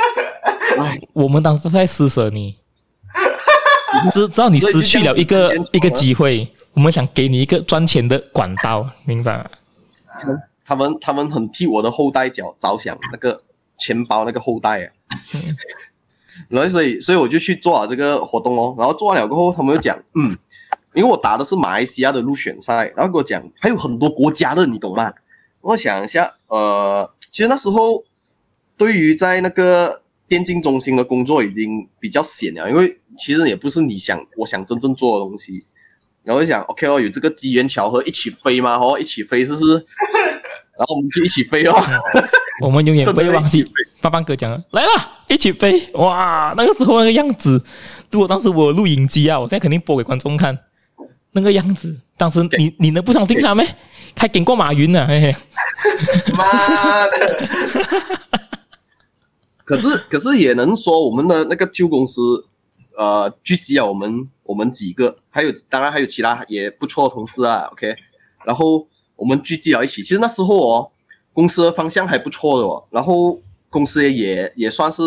[1.14, 2.56] 我们当时在施舍你，
[4.12, 9.46] 知知道你失去了一个一个机会，我们想给你一个赚钱的管道，明白吗？
[10.66, 13.44] 他们他们很替我的后代着着想，那个。
[13.76, 14.94] 钱包那个后代啊，
[16.48, 20.30] 然后所以所以我就去做了这个活动哦，然后做完了过后，他们就讲，嗯，
[20.94, 25.12] 因为我打的是马来西亚的入选赛，然后跟我讲还有很多国家的，你懂吗？
[25.64, 28.04] 我想一下，呃，其实那时候
[28.78, 35.64] 对于在那个电竞中心的工作已经比较闲了，因为其实也不是你想我想真正做的东西，
[36.24, 39.66] 然后我就想，OK 哦，有这个机缘巧合一起飞嘛，哦，一起飞试试，
[40.78, 41.76] 然后我们就一起飞哦。
[42.62, 43.66] 我们永远不会忘记，
[44.00, 44.90] 邦邦哥讲了，来了，
[45.28, 45.90] 一起飞！
[45.94, 47.60] 哇，那个时候那个样子，
[48.12, 50.56] 如果当时我有录影机啊，我现在肯定播给观众看，
[51.32, 53.68] 那个样子，当时你你能不相信他没？
[54.16, 55.36] 还顶过马云呢，嘿嘿。
[56.34, 57.50] 妈的！
[59.66, 62.46] 可是可是也能说，我们的那个旧公司，
[62.98, 67.96] 呃，聚集了我们我们几个，还有当然还有其他也不错的同事啊，OK，
[68.46, 70.90] 然后我们聚集了一起，其实那时候哦。
[71.36, 75.02] 公司的方向还不错的哦，然后公司也也算是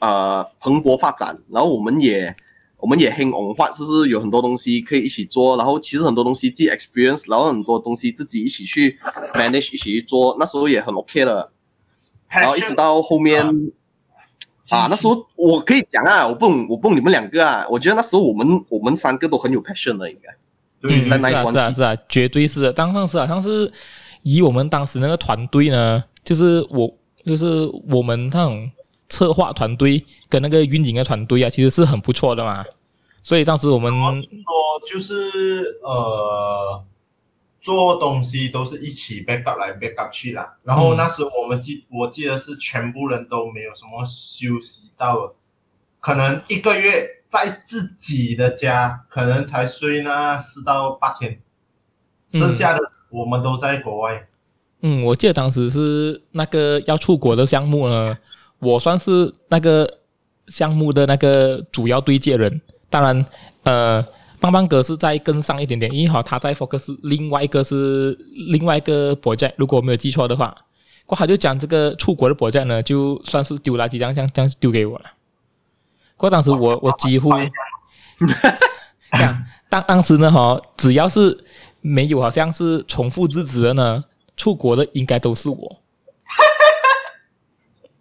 [0.00, 2.34] 呃蓬勃发展，然后我们也
[2.80, 8.98] 我们也很文化，就是有很多东西可以一起做，然后其实很多东西自己 experience，然后很多东西自己一起去
[9.34, 11.50] manage 一起去做，那时候也很 OK 的，
[12.28, 13.44] 然后一直到后面
[14.70, 23.72] 啊，那时候我可以讲啊，我不我不你们两个啊，我觉得那时候我们我们三个都很有 passion 的，应该，嗯，是啊是啊是啊，绝对是的，当时好像是。
[24.22, 28.70] 以我们当时那个团队呢，就是我，就是我们那种
[29.10, 32.64] 策划团队跟那个运营的团队啊，其实是很不错的嘛。
[33.22, 34.22] 所以当时我们说
[34.88, 36.82] 就是呃，
[37.60, 40.56] 做东西都是一起 back up 来 back up 去啦。
[40.62, 45.34] 然后那时我们记，我记得是全部人都没有什么休息到了，
[46.00, 51.38] 可能一个月在自己的家，可能才睡那四到八天。
[52.28, 54.28] 剩下的我们都在国外。
[54.82, 58.16] 嗯，我记得当时是那个要出国的项目呢，
[58.60, 59.98] 我算是那个
[60.48, 62.60] 项目的那个主要对接人。
[62.88, 63.26] 当然，
[63.64, 64.06] 呃，
[64.38, 68.16] 邦邦哥是在跟上一点点，因为好他在 focus 另外一个是
[68.48, 70.56] 另外一个 project，如果我没有记错的话，
[71.06, 75.04] 过后他就讲这个出国的 project 呢，就算是丢垃圾这样这样这样丢给我了。
[76.16, 77.30] 过当时我我几乎，
[79.12, 81.44] 这样当当时呢哈，只要是。
[81.82, 84.04] 没有，好像是重复日子的呢。
[84.36, 85.80] 出国的应该都是我。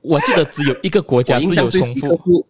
[0.01, 2.45] 我记得只有一个国家是有重复。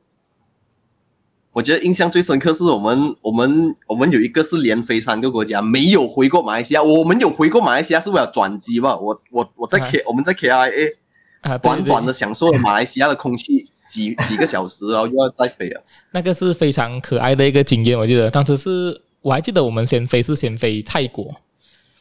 [1.52, 6.84] 我觉得印象最深刻是我们，我们，我们有一个是连飞三个国家，没有回过马来西亚。
[6.84, 8.96] 我们有回过马来西亚是为了转机吧？
[8.96, 10.94] 我，我，我在 K，、啊、我们在 KIA，
[11.42, 15.84] 啊，短短的享受了马来西亚的空气几几个小时，然后又要再飞了。
[16.12, 19.02] 那个是非常可爱的一个经验，我记得当时是。
[19.22, 21.36] 我还记得我们先飞是先飞泰国，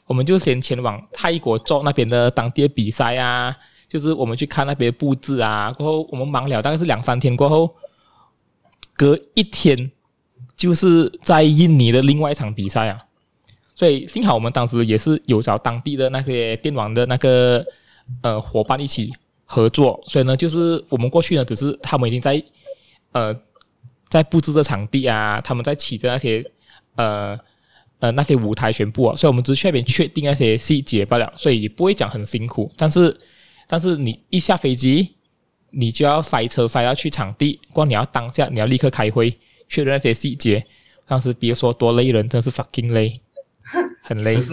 [0.07, 3.57] 我们就先前往泰国做那边的当地的比赛啊，
[3.89, 5.73] 就是我们去看那边布置啊。
[5.73, 7.75] 过后我们忙了大概是两三天过后，
[8.97, 9.91] 隔一天
[10.57, 13.05] 就是在印尼的另外一场比赛啊。
[13.75, 17.65] 所以幸好我们当时也是有找当地的那些电网的那个
[18.23, 19.13] 呃伙伴一起
[19.45, 22.43] 合作，所以呢，就是我们过去呢，只是他们已经在
[23.13, 23.35] 呃
[24.09, 26.45] 在布置这场地啊，他们在起着那些。
[26.97, 27.39] 呃
[28.01, 32.69] 呃，那些舞台全部啊，所以我们只是去那边确定那些细节罢了，所以也不会讲很辛苦。
[32.77, 33.17] 但是，
[33.69, 35.15] 但是你一下飞机，
[35.71, 40.67] 你就要塞车塞到去场地，光你要当下你要立刻开会确认那些细节。
[41.07, 43.21] 当时别说多累人，真是 fucking 累，
[44.03, 44.35] 很累。
[44.35, 44.53] 可是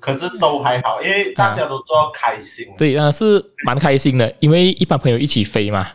[0.00, 2.68] 可是都还好，因为大家都做开心。
[2.68, 5.88] 啊、对，那是蛮开心的，因为一般朋友一起飞嘛。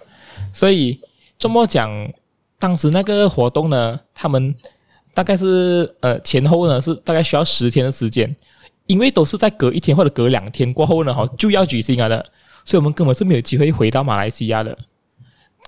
[0.51, 0.99] 所以
[1.37, 2.11] 这么讲，
[2.57, 4.55] 当时那个活动呢，他们。
[5.15, 8.35] 大概是呃前后呢是大概需要十天的时间，
[8.87, 12.25] 因为都是在隔一天或者隔两天过后呢哈就要举行了的，
[12.65, 14.77] 所以我们根本是没有机会回到马来西亚的。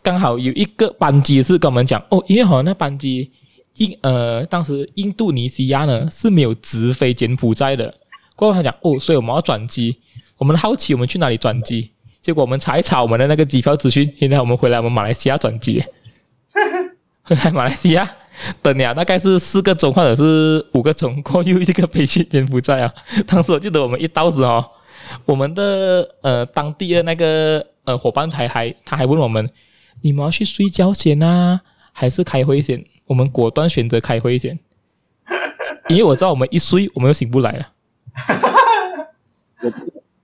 [0.01, 3.31] 刚好有一个班机是跟我们讲哦，因为好像那班机
[3.77, 7.93] 印呃，当时印度尼西亚呢是没有直飞柬埔寨的。
[8.35, 9.97] 过后他讲哦，所以我们要转机。
[10.37, 15.81] 我们好奇我们去哪里转机，结果我们查一查我们的那个机票资讯，现在我们回来我们马来西亚转机。
[17.23, 18.07] 回来马来西亚
[18.61, 22.93] 等了，大概是四个钟或者是五个钟，过后又一个飞去柬埔寨啊。
[23.25, 24.63] 当时我记得我们一到时哦，
[25.23, 29.49] 我们的呃当地的那个呃伙伴还还他还问我们。
[30.01, 32.85] 你们要去睡觉先啊，还是开会先？
[33.07, 34.59] 我们果断选择开会先，
[35.89, 37.67] 因为我知道我们一睡，我们就醒不来了。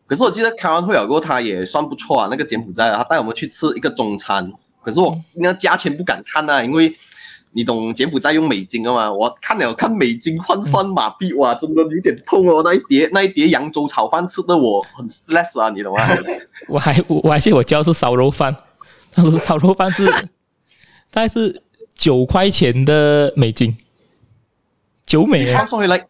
[0.06, 2.27] 可是我记得开完会了过，他也算不错啊。
[2.30, 4.51] 那个柬埔寨，他带我们去吃一个中餐。
[4.84, 6.93] 可是我那价钱不敢看啊，因为
[7.54, 9.12] 你懂柬埔寨用美金的嘛。
[9.12, 12.62] 我看了看美金换算马币，哇，真的有点痛哦。
[12.64, 16.04] 那一碟那一碟扬州炒饭吃的我很 stress 啊，你懂吗？
[16.68, 18.56] 我还我还记得我叫的是烧肉饭。
[19.14, 20.06] 当时烧肉饭是
[21.12, 21.62] 大概是
[21.94, 23.76] 九块钱的美金，
[25.06, 25.68] 九美元。
[25.68, 26.08] 说回来，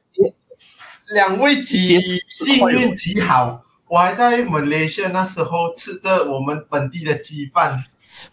[1.16, 7.84] 两位极幸运极好，我还在马来西亚那时候吃着我们本地的鸡饭。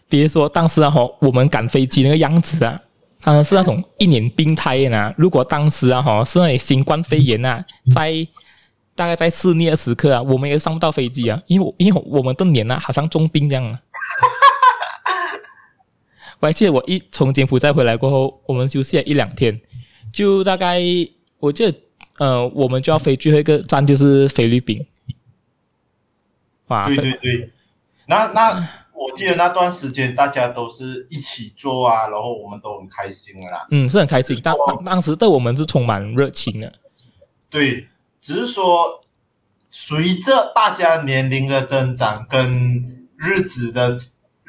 [0.07, 2.79] 别说当时啊，哈，我们赶飞机那个样子啊，
[3.21, 5.13] 当然是那种一脸病态呢。
[5.17, 8.27] 如果当时啊，哈，是那新冠肺炎啊，在
[8.95, 13.79] 大概在肆虐的时刻啊，我们也上不到飞机啊，因为因为我们的脸啊，好像重病这样啊。
[16.39, 19.59] 我还记得我一从柬埔寨回来过后，我们休息了一两天，
[20.13, 20.79] 就大概
[21.39, 21.77] 我记得，
[22.17, 24.85] 呃，我们就要飞最后一个站就是菲律宾。
[26.67, 27.51] 啊，对对对，
[28.05, 33.67] 那那我记得那段时间大家都是一起做啊，然后我们都很开心啦。
[33.71, 36.73] 嗯，是很开心，当当当时对我们是充满热情的。
[37.49, 37.87] 对，
[38.19, 39.01] 只是说
[39.69, 43.97] 随着大家年龄的增长跟日子的。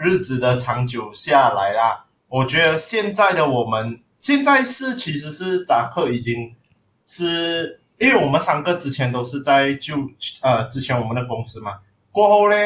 [0.02, 6.56] 日子的长久下来啦，我觉得现在的我们现在是其实是扎克已经
[7.04, 9.96] 是，因为我们三个之前都是在就
[10.40, 12.56] 呃之前我们的公司嘛，过后呢，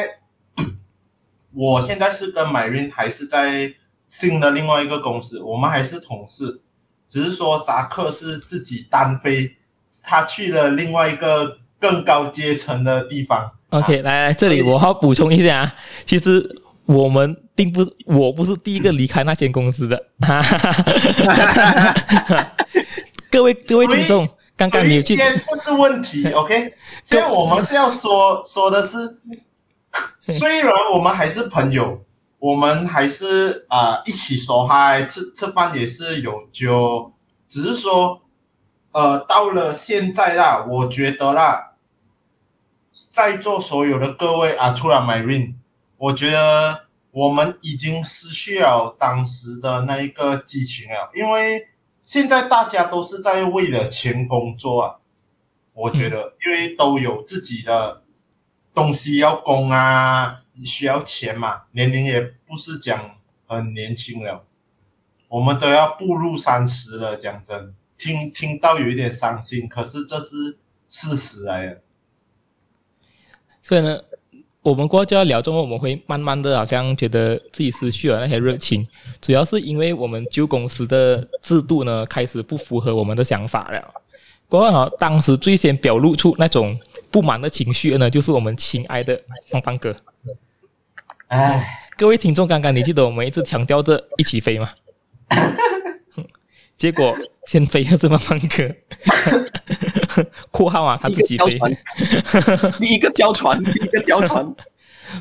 [1.55, 3.73] 我现在是跟 Myrene 还是在
[4.07, 6.61] 新的另外一个公司，我们还是同事，
[7.07, 9.55] 只是说扎克是自己单飞，
[10.03, 13.51] 他去了另外一个更高阶层的地方。
[13.69, 15.73] OK，、啊、来来这里我要补充一下，
[16.05, 16.61] 其实。
[16.87, 19.99] 我们并不是，我不是第一个离开那间公司的。
[23.31, 26.75] 各位各位听众，刚刚你去，先不是问题，OK？
[27.01, 29.17] 现在我们是要说说的是，
[30.27, 32.03] 虽然我们还是朋友，
[32.39, 37.13] 我们还是啊、一起说嗨，吃吃饭也是有就，
[37.47, 38.21] 只是说，
[38.91, 41.75] 呃，到了现在啦，我觉得啦，
[42.91, 45.55] 在座所有的各位啊，除了 Myrene。
[45.97, 51.67] 我觉得我们已经失去了当时的那一个激情了，因为
[52.03, 54.95] 现在大家都是在为了钱工作啊。
[55.73, 58.01] 我觉得，因为都有自己的
[58.75, 63.15] 东西要供啊，需要钱嘛，年龄也不是讲
[63.47, 64.45] 很年轻了，
[65.29, 67.15] 我们都要步入三十了。
[67.15, 70.57] 讲真，听听到有一点伤心，可是这是
[70.89, 71.81] 事实来的。
[73.63, 73.99] 所以呢。
[74.65, 78.87] 我们过就要聊，之后我们会慢慢的，好像觉得自己失去了那些热情，
[79.21, 83.93] 主要是因为我们旧公司的制度呢，开始不符合我们的想法了。
[84.55, 86.79] 过后哈，当时最先表露出那种
[87.11, 89.19] 不满的情绪的呢，就是我们亲爱的
[89.51, 89.93] 邦邦哥。
[91.27, 94.69] 哎，各位听众，刚刚你记得我们一直强调着一起飞吗？
[96.77, 97.13] 结果
[97.47, 100.23] 先飞的是邦邦哥。
[100.51, 101.59] 括号啊，他自己飞，
[102.79, 104.45] 第一个跳船，第一个跳船。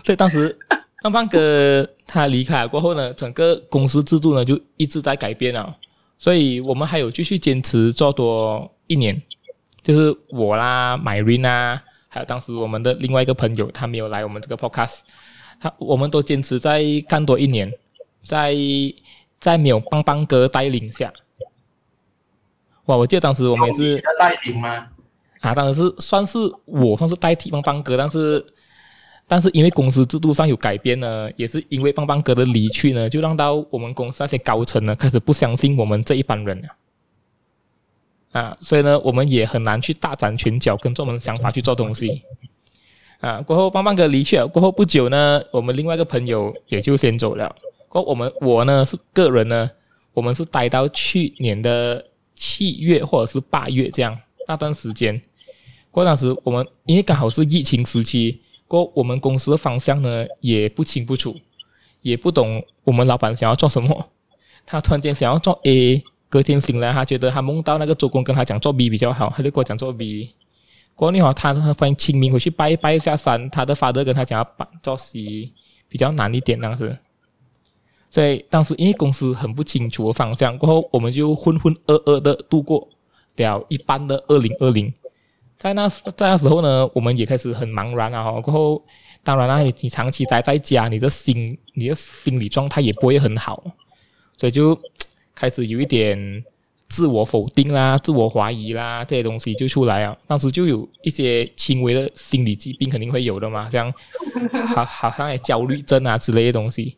[0.04, 0.56] 所以当时
[1.02, 5.74] 胖胖哥他离开过后呢，整个公司制度呢就一直在改变啊。
[6.18, 9.20] 所以我们还有继续坚持做多一年，
[9.82, 15.00] 就是我啦 Myrina，啊，还有当时我们的另外一个朋友，他没有来我们这个 podcast，
[15.60, 17.72] 他我们都坚持在干多一年，
[18.24, 18.54] 在
[19.38, 21.12] 在没有邦邦哥带领下。
[22.86, 22.96] 哇！
[22.96, 24.86] 我记得当时我们也是带领吗？
[25.40, 28.44] 啊，当时是算是我算是代替邦邦哥，但是
[29.26, 36.68] 但是因为公司制度上有改变呢，也是因为棒棒哥的离去呢，就让到我们公司那些高层呢开始不相信我们这一帮人了，
[38.40, 42.22] 啊，所以呢，我们也很难去大展拳脚，跟着我们的想法去做东西
[43.20, 43.40] 啊。
[43.40, 47.54] 过后棒棒哥离去了，过后不久呢，我们另外一个朋友也就先走了。
[47.88, 49.70] 过后我们我呢是个人呢，
[50.12, 52.04] 我们是待到去年的。
[52.36, 54.18] 七月或者是八月这样
[54.48, 55.22] 那段时间，
[55.92, 61.36] 过当时我们因为刚好是疫情时期，过我们公司的方向呢也不清不楚，
[62.02, 64.10] 也不懂我们老板想要做什么。
[64.66, 70.30] 他突然间想要做 A，隔天醒来，他觉得他梦到那个周公跟他讲做 B 比较好，他就跟我讲做 B。
[70.94, 75.52] 过那会儿他他发现清明回去拜一拜下山，他的 father 跟他讲要办做 C，
[75.88, 76.96] 比较难一点当时。
[78.08, 82.88] 所以当时因为公司很不清楚的方向，过后我们就浑浑噩噩的度过
[83.36, 84.92] 了一般的二零二零。
[85.64, 88.30] 在那在那时候呢，我们也开始很茫然啊。
[88.42, 88.84] 过后
[89.22, 93.64] 当然啦，你你长期宅在家，你的心你的心理状态也不会很好。
[94.36, 94.78] 所以就
[95.34, 96.44] 开始有一点
[96.90, 100.14] 自我否定啦、自我怀疑啦，这些东西就出来啊。
[100.26, 103.90] 当时就有一些轻微的心理疾病肯定会有的嘛，像
[104.74, 106.94] 好好像也焦虑症啊之类的东西。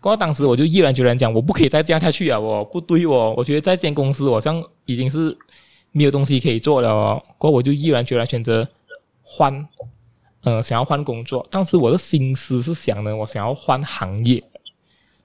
[0.00, 2.40] 过后当时我就毅然决然讲，我不可以再这样下去啊！
[2.40, 5.36] 我不对哦，我觉得在这间公司我像已经是
[5.92, 7.22] 没有东西可以做了哦。
[7.38, 8.68] 过后我就毅然决然选择
[9.22, 9.68] 换，
[10.42, 11.46] 呃，想要换工作。
[11.50, 14.42] 当时我的心思是想呢，我想要换行业，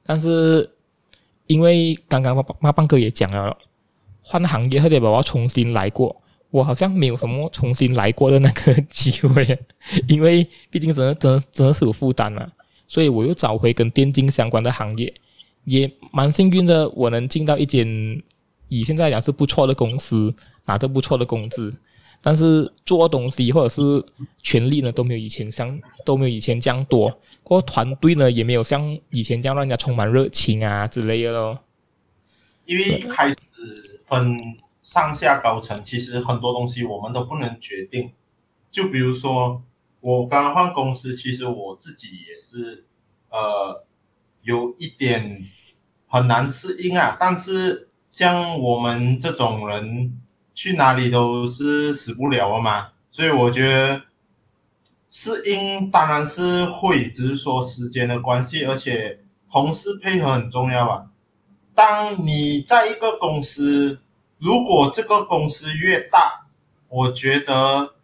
[0.06, 0.70] 但是。
[1.46, 3.56] 因为刚刚马马邦哥也讲了，
[4.22, 6.16] 换行业，他得把我重新来过，
[6.52, 9.60] 我好像没有什么重新来过的那个机会，
[10.08, 12.50] 因为毕竟真的真的真的是有负担嘛，
[12.88, 15.14] 所以我又找回跟电竞相关的行业，
[15.66, 17.86] 也蛮幸运的，我能进到一间
[18.80, 20.34] 以现在来讲是不错的公司，
[20.66, 21.74] 拿着不错的工资。
[22.26, 23.82] 但是做东西或者是
[24.42, 25.70] 权力呢，都没有以前像
[26.06, 31.60] 都没有以前这样多，过团队呢也没有像以前这样让人家充满热情啊之类的咯。
[32.66, 33.36] 因为开始
[34.00, 34.38] 分
[34.82, 38.14] 上下高层，其实很多东西我们都不能决定。
[38.72, 39.62] 就比如说
[40.00, 42.86] 我刚换公司，其实我自己也是
[43.32, 43.84] 呃
[44.44, 45.46] 有一点
[46.08, 47.18] 很难适应啊。
[47.20, 50.20] 但是像我们这种人。
[50.56, 54.00] 去哪里都是死不了了嘛，所以我觉得
[55.10, 59.20] 适应当然是会，只是说时间的关系，而且
[59.52, 61.08] 同事配合很重要啊。
[61.74, 64.00] 当你在一个公司，
[64.38, 66.46] 如果这个公司越大，
[66.88, 67.96] 我觉得，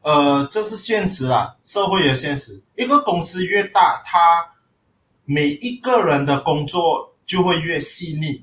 [0.00, 2.62] 呃，这是现实啊，社会的现实。
[2.74, 4.18] 一个公司越大，他
[5.26, 8.42] 每一个人的工作就会越细腻。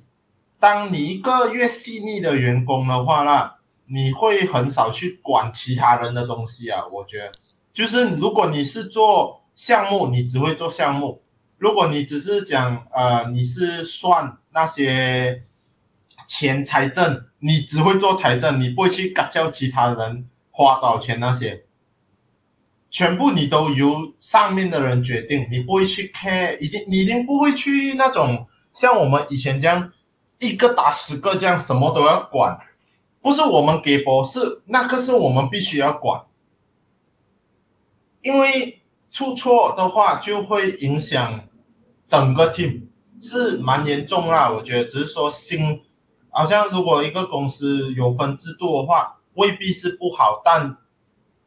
[0.64, 3.54] 当你一个越细腻的员工的话，那
[3.88, 6.86] 你会很少去管其他人的东西啊。
[6.90, 7.34] 我觉得，
[7.74, 11.20] 就是如果你是做项目，你只会做项目；
[11.58, 15.44] 如果你只是讲呃，你是算那些
[16.30, 21.66] 钱财政，你只会做财政，你不会去叫其他人花多少钱那些，
[22.90, 29.92] 全部你都由上面的人决定，你不会去 care，已经你已经不会去那种像我们以前这样。
[30.44, 32.60] 一个打十个，这样什么都要管，
[33.22, 36.24] 不是我们给博士，那个是我们必须要管，
[38.22, 41.48] 因为出错的话就会影响
[42.06, 42.88] 整个 team，
[43.22, 44.52] 是蛮严重啊。
[44.52, 45.82] 我觉得只是说新，
[46.30, 50.76] 好像如果一个公司有分制度的话，未必是不好，但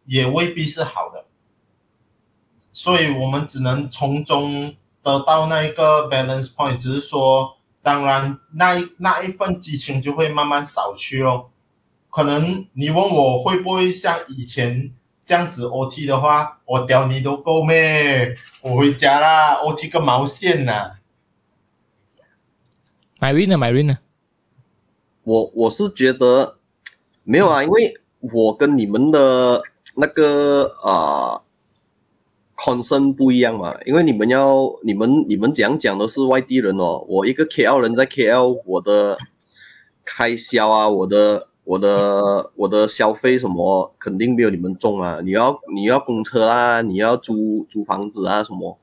[0.06, 1.26] 也未必是好的，
[2.72, 7.55] 所以我们只能从中得到那一个 balance point，只是说。
[7.86, 11.50] 当然，那一那一份激情就会慢慢少去哦。
[12.10, 14.92] 可能你问我会不会像以前
[15.24, 18.36] 这样子 OT 的话，我屌你都够咩？
[18.60, 20.90] 我回家啦，OT 个毛线呐、啊！
[23.20, 23.56] 买 win 呢？
[23.56, 23.98] 买 win 呢？
[25.22, 26.58] 我我是觉得
[27.22, 29.62] 没有啊，因为我跟你们的
[29.94, 30.90] 那个啊。
[30.90, 31.42] 呃
[32.56, 39.18] concern 不一样嘛，因为你们要你们你们讲讲的是外地人哦，我一个 KL 人在 KL，我的
[40.04, 45.20] 开销啊，我的我的我的消费什么肯定没有你们重啊。
[45.22, 48.78] 你要你要供车啊，你要租租房子啊什么。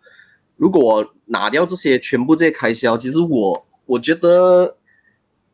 [0.55, 4.77] 如果我拿掉这些全部这些开销，其实我我觉得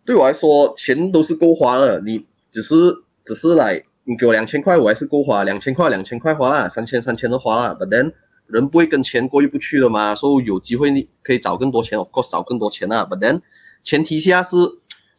[0.03, 2.01] 对我来说钱都是够花了。
[2.01, 2.75] 你只是
[3.23, 3.85] 只是来。
[4.09, 5.43] 你给我两千块，我还是够花。
[5.43, 7.77] 两千块，两千块花了，三千，三千都花了。
[7.79, 8.11] But then
[8.47, 13.05] 人不会跟钱过意不去的嘛，所以有机会你可以找更多钱，of course 找更多钱啊。
[13.05, 13.41] But then
[13.83, 14.55] 前提下是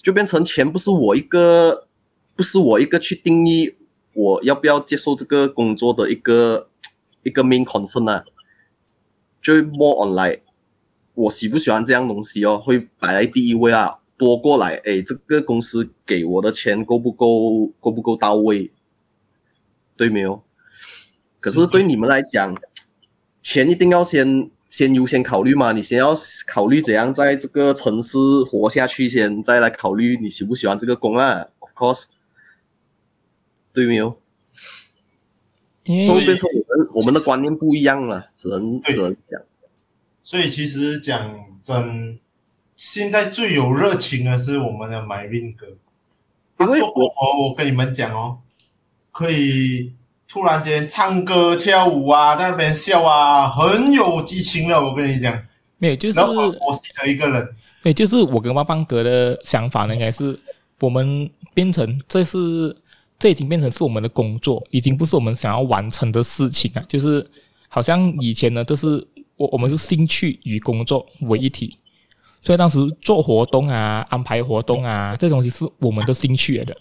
[0.02, 1.86] 就变成钱不是我一个，
[2.34, 3.76] 不是我一个去定义
[4.12, 6.68] 我要不要接受这个工作的一个
[7.22, 8.24] 一个 main concern 啊，
[9.40, 10.42] 就 more on like
[11.14, 18.72] 我喜不喜欢这样东西哦，会摆在第一位啊，多过来诶，这个公司给我的钱够不够，够不够到位？
[20.00, 20.42] 对没有？
[21.40, 22.56] 可是对你们来讲，
[23.42, 25.72] 钱一定要先先优先考虑嘛。
[25.72, 26.14] 你先要
[26.46, 31.48] 考虑怎样在这个城市活下去先，再来考虑你喜不喜欢这个工啊。
[31.58, 32.04] Of course，
[33.74, 34.18] 对没有？
[36.06, 39.38] 所以变成我们我们的观念不一样了，只能只能讲。
[40.22, 42.18] 所以其实讲真，
[42.74, 45.66] 现在最有热情的是我们的 Myvin 哥，
[46.64, 48.38] 因为我我我跟你们讲哦，
[49.12, 49.92] 可以
[50.28, 54.84] 突然间唱歌跳舞啊，在那边笑啊，很有激情的。
[54.84, 55.36] 我跟你讲，
[55.78, 57.48] 没有，就是我记得一个人，
[57.82, 60.38] 对，就是我跟旺邦哥的想法呢，应该是
[60.80, 62.76] 我们变成这是
[63.18, 67.28] 这已经变成是我们的工作，已经不是我们想要完成的事情啊，就是
[67.68, 69.06] 好像以前呢，就是。
[69.40, 71.78] 我我们是兴趣与工作为一体，
[72.42, 76.76] 所以当时做活动啊、安排活动啊，这东西是我们的兴趣来的。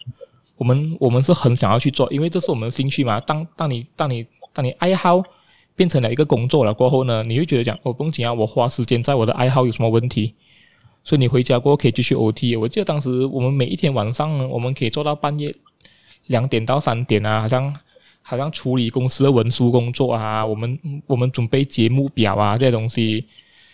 [0.59, 3.19] 我们我们是很想要去做，因为这是我们的兴趣嘛。
[3.21, 5.23] 当当你当你当你爱好
[5.75, 10.35] 变成了一个工作了过后呢，你会觉得讲，我不仅要我花时间在我的爱好有什么问题？
[11.03, 12.59] 所以你回家过后可以继续 OT。
[12.59, 15.55] 我记得当时我们每一天晚上呢，我们可以做到半夜
[16.27, 17.73] 两点到三点啊，好像。
[18.21, 23.25] 好像处理公司的文书工作啊，我们我们准备节目表啊这些东西，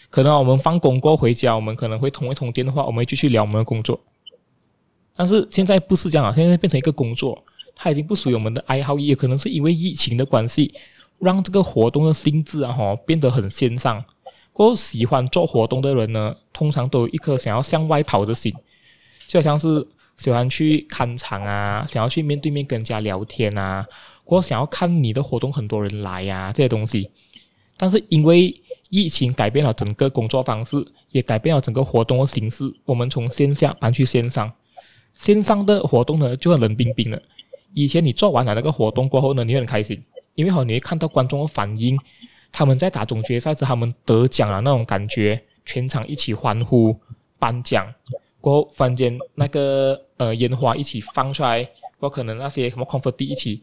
[0.10, 4.00] 可能我们放工过回家，我们可能会通一通电话，我们会继续聊我们的工作。
[5.16, 7.42] 但是现在不是这样啊，现在变成一个工作，
[7.76, 10.74] 它已经不属于我们的爱好，也可能是因为疫情的关系，
[11.20, 14.04] 让这个活动的性质啊哈变得很线上。
[14.52, 18.54] 过后喜欢做活动的人呢，通常都有一颗想要向外跑的心，
[19.28, 19.88] 就好像是
[20.18, 23.86] 喜欢去看场啊，想要去面对面跟人家聊天啊。
[24.28, 27.12] 或想要看你的活动，很多人来呀、啊，这些东西。
[27.78, 28.60] 但是因为
[28.90, 32.74] 疫情改变了整个工作方式，也改变了整个活动的形式。
[32.86, 34.52] 我们从线下搬去线上，
[35.16, 37.20] 线上的活动呢就很冷冰冰了。
[37.74, 40.02] 以前你做完了那个活动过后呢，你会很开心，
[40.36, 41.98] 因为好你会看到观众的反应，
[42.52, 46.96] 他们在打总决赛时他们得奖了那种感觉，全场一起欢呼
[47.40, 47.92] 颁奖，
[48.40, 51.68] 过后房间那个呃烟花一起放出来，
[52.00, 53.62] 或可能那些什么 confetti 一起。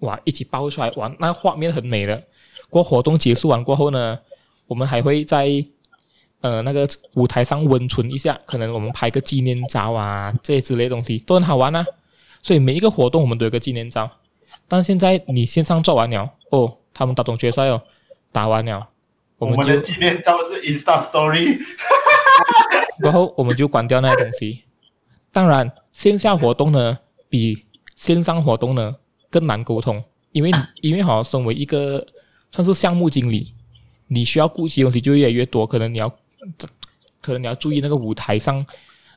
[0.00, 0.20] 哇！
[0.24, 1.14] 一起爆出来，哇！
[1.20, 2.20] 那画面很美的。
[2.68, 4.18] 过活动结束完过后呢，
[4.66, 5.46] 我们还会在
[6.42, 11.84] 呃那个舞台上温存一下，可能我们拍个纪念照啊，这些之类的东西都很好玩啊。
[12.42, 14.10] 所以每一个活动我们都有个纪念照。
[14.68, 17.82] 但现在你线上做完了，哦，他们打总决赛哦，
[18.30, 18.88] 打完了，
[19.38, 21.58] 我们，的纪念照是 Insta Story，
[22.98, 24.62] 然后我们就关掉那些东西。
[25.32, 27.64] 当然，线下活动呢比
[27.96, 28.96] 线上活动呢。
[29.30, 30.50] 更难沟通，因为
[30.82, 32.06] 因为好像身为一个
[32.50, 33.54] 算是项目经理，
[34.08, 36.14] 你需要顾及的东西就越来越多，可能你要，
[37.20, 38.64] 可能你要注意那个舞台上，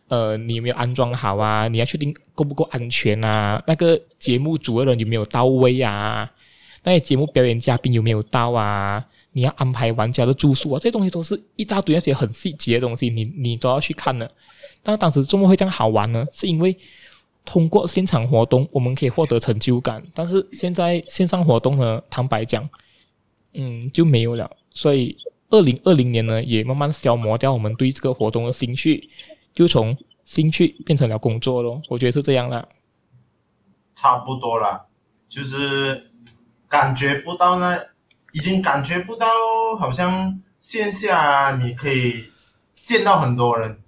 [0.08, 1.68] 呃，你有没有安装好啊？
[1.68, 3.62] 你要确定够不够安全啊？
[3.66, 6.32] 那个节目组的人有没有到位啊？
[6.84, 9.04] 那些节目表演嘉宾有没有到啊？
[9.32, 10.80] 你要安排玩家的住宿啊？
[10.80, 14.30] 这些东西都是一大堆那些很细节的东西，你你都要去看的。
[14.84, 16.26] 但当时周末会这样好玩呢？
[16.32, 16.76] 是因为。
[17.48, 22.68] 通过现场活动，我们可以获得成就感，但是现在线上活动呢，坦白讲，
[23.54, 24.50] 嗯，就没有了。
[24.74, 25.16] 所以，
[25.50, 29.10] 二零二零年呢，也慢慢消磨掉我们对这个活动的兴趣，
[29.54, 31.82] 就从兴趣变成了工作咯。
[31.90, 32.68] 我觉得是这样啦。
[33.96, 34.86] 差不多啦，
[35.30, 36.12] 就是
[36.68, 37.80] 感觉不到那，
[38.34, 39.28] 已经感觉不到，
[39.80, 42.26] 好像线下你可以
[42.76, 43.80] 见到很多人，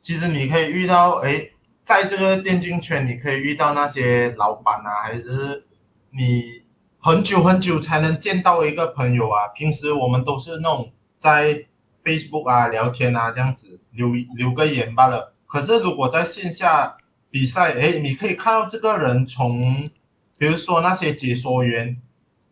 [0.00, 1.50] 其实你可以遇到，诶。
[1.84, 5.66] 在这个电竞圈，你可以遇到那些老板啊，还是
[6.10, 6.62] 你
[7.00, 9.48] 很久很久才能见到一个朋友啊。
[9.48, 10.92] 平时我们都是那种
[11.22, 11.66] 在
[12.02, 15.34] Facebook 啊聊天啊这样子留留个言罢了。
[15.46, 16.96] 可是如果在线下
[17.30, 19.88] 比赛，诶，你可以看到这个人从，
[20.36, 22.02] 比如说那些解说员，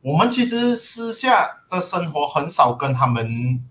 [0.02, 3.64] 我们其实私下的生活很少跟他们，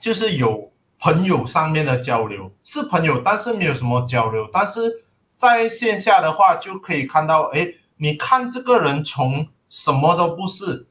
[0.00, 0.72] 就是有。
[0.96, 4.48] 朋友上面的交流是朋友，但是没有什么交流。
[4.50, 5.04] 但是
[5.36, 10.86] 在线下的话，就可以看到，诶，你看这个人从什么都不是，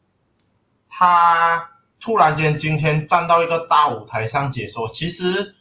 [0.88, 1.72] 他
[2.03, 5.55] 突然间今天站到一个大舞台上解说，其实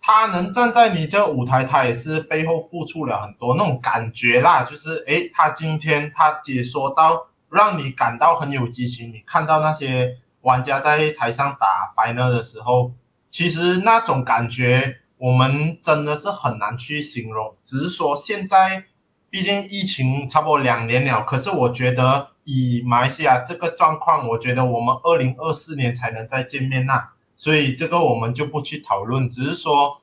[0.00, 4.62] 他能站在你这个舞台，他也是背后付出了很多那种感觉啦。
[4.62, 12.92] 就是，诶，他今天他解说到让你感到很有激情，你看到那些玩家在台上打 final 的时候。
[13.28, 17.54] 其实那种感觉，我们真的是很难去形容。
[17.66, 18.86] 只是说现在，
[19.28, 21.22] 毕竟疫情差不多两年了。
[21.22, 27.10] 可是我觉得以马来西亚这个状况，我觉得我们二零二四年才能再见面呐。
[27.36, 29.28] 所以这个我们就不去讨论。
[29.28, 30.02] 只是说，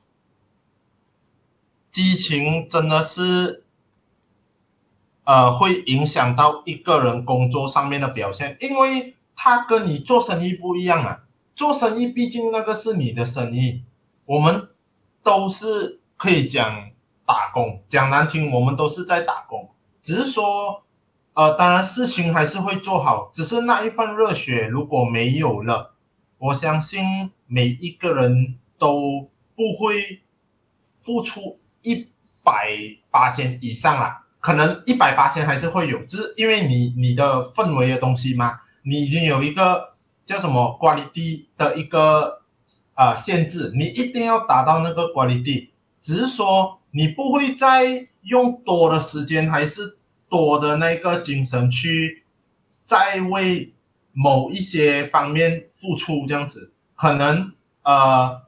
[1.90, 3.64] 激情真的是，
[5.24, 11.24] 呃，会影响到一个人工作上面的表现，因为他跟你做生意不一样啊。
[11.54, 13.82] 做生意，毕竟那个是你的生意，
[14.24, 14.68] 我们
[15.22, 16.90] 都是可以讲
[17.26, 19.68] 打工，讲难听，我们都是在打工。
[20.00, 20.82] 只是说，
[21.38, 25.94] 呃，当然事情还是会做好，只是那一份热血如果没有了，
[26.38, 30.22] 我相信每一个人都不会
[30.96, 32.08] 付出一
[32.42, 32.76] 百
[33.12, 39.90] 八千以上啦，可能一百八千还是会有，只是因为你你的氛围的东西嘛，你已经有一个
[40.24, 42.42] 叫什么 quality 的一个
[42.96, 45.68] 呃限制，你一定要达到那个 quality，
[46.00, 49.97] 只是说你不会再用多的时间还是。
[50.28, 52.24] 多的那个精神去
[52.84, 53.72] 再为
[54.12, 57.52] 某一些方面付出，这样子可能
[57.82, 58.42] 呃，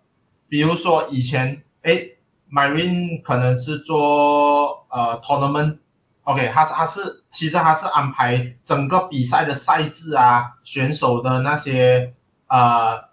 [0.49, 2.09] 比如说以前哎
[2.51, 12.15] ，Marin 可能是做呃 tournament，OK，他是他是其实他是安排整个比赛的赛制啊，选手的那些
[12.49, 13.09] 呃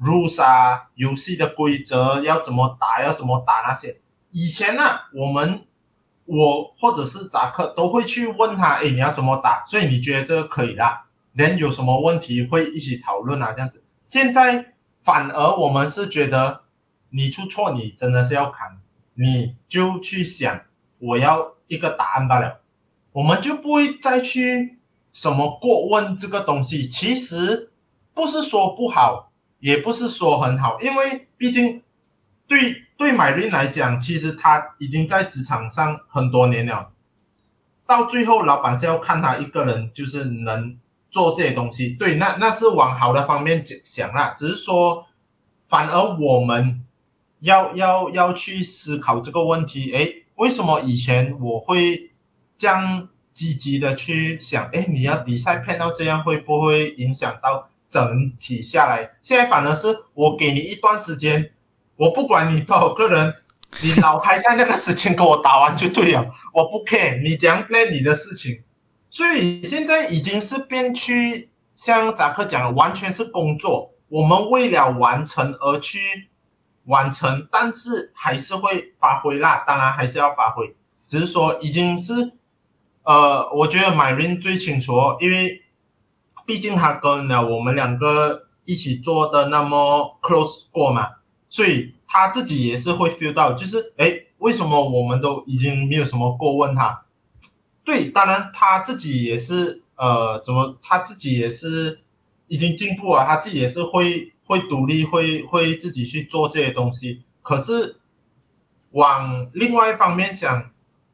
[0.00, 4.00] rules 啊，游戏的规则要怎么打，要怎么打那些，
[4.30, 4.82] 以前呢、
[5.14, 5.64] 我们。
[6.34, 9.62] 我或者是扎克都会去问他，哎，你要怎么打？
[9.66, 11.04] 所以你觉得这个可以啦？
[11.34, 13.84] 连有什么问题会一起讨论啊，这样子。
[14.02, 16.62] 现在反而我们是觉得
[17.10, 18.80] 你出错，你真的是要砍，
[19.12, 20.62] 你就去想
[21.00, 22.60] 我要一个答案罢了，
[23.12, 24.78] 我们就不会再去
[25.12, 26.88] 什么过问这个东西。
[26.88, 27.70] 其实
[28.14, 31.82] 不是说不好，也不是说很好，因为毕竟
[32.60, 32.82] 对。
[32.98, 36.92] 对 Myrin 来讲，其实他已经在职场上很多年了。
[37.84, 40.78] 到最后，老板是要看他一个人，就是能
[41.10, 41.96] 做这些东西。
[41.98, 44.32] 对，那那是往好的方面想啦。
[44.36, 45.04] 只是说，
[45.66, 46.84] 反而我们
[47.40, 49.92] 要要要去思考这个问题。
[49.92, 52.12] 诶，为什么以前我会
[52.56, 54.64] 这样积极的去想？
[54.68, 59.16] 诶，你要比赛骗到这样，会不会影响到整体下来？
[59.22, 61.50] 现在反而是我给你一段时间。
[61.96, 63.34] 我不管你多少个人，
[63.82, 68.62] 你脑开在那个时间给我打完就对了， 我不 care 你怎样 plan 你的事情。
[69.08, 73.92] 所以现在已经是变去像扎克讲的，完全是工作。
[74.08, 76.30] 我们为了完成而去
[76.84, 80.74] 完成，但是还是会发挥啦，当然还是要发挥，
[81.06, 82.32] 只是说已经是
[83.04, 85.62] 呃，我觉得 Myrin 最清楚，因为
[86.44, 91.08] 毕竟他跟了我们两个一起做的那么 close 过嘛。
[91.52, 97.04] 所以他自己也是会 feel 到，就是诶，为什么我们都已经没有什么过问他？
[97.84, 102.00] 对，当然他自己也是，呃，怎么他自己也是
[102.46, 107.22] 已经进步了，他自己也是会会独立，会会自己去做这些东西。
[107.42, 108.00] 可是
[108.92, 110.70] 往另外一方面想，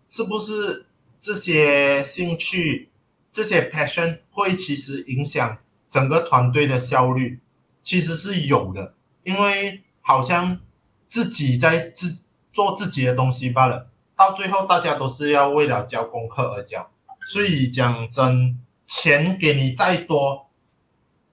[0.07, 0.87] 是不是
[1.19, 2.91] 这些兴趣、
[3.33, 5.59] 这些 passion 会其实影响
[5.91, 7.41] 整个团队的效率？
[7.83, 9.83] 其实是有的，因为。
[10.09, 10.59] 好像
[11.07, 16.91] 自己在自做自己的东西罢了，到最后大家都是要为了交功课而交，
[17.27, 20.49] 所以讲真，钱给你再多，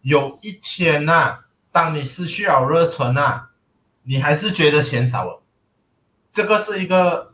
[0.01, 3.51] 有一天呐、啊，当你失去了热忱啊，
[4.03, 5.41] 你还是觉得钱少了，
[6.33, 7.31] 这个是一个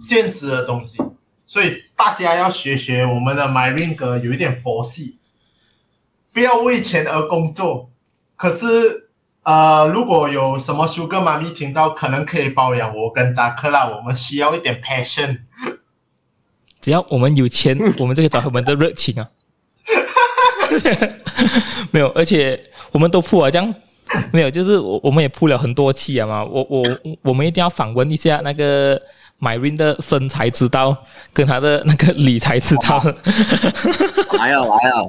[0.00, 1.02] 现实的东西，
[1.48, 5.18] 所以大家要学学我们的 Myrin 哥，有一点佛系，
[6.32, 7.90] 不要为钱而工作，
[8.36, 9.05] 可是。
[9.46, 13.86] 呃，如果有什么 Sugar 妈咪听到，可能可以包养我跟扎克拉。
[13.86, 15.38] 我们需要一点 passion，
[16.80, 19.28] 只要我们有钱， 我们就可以找他们的热情啊。
[21.92, 23.72] 没有，而且我们都铺了这样，
[24.32, 26.44] 没有，就是我我们也铺了很多期啊嘛。
[26.44, 26.82] 我我
[27.22, 29.00] 我们一定要访问一下那个
[29.40, 30.96] Myrin 的生财之道，
[31.32, 33.00] 跟他的那个理财之道。
[34.40, 35.06] 来啊来啊！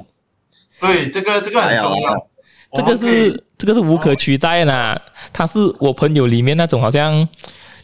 [0.80, 2.28] 对，这个这个很重要。
[2.72, 5.02] 这个是这个是无可取代的，
[5.32, 7.26] 他是我朋友里面那种好像，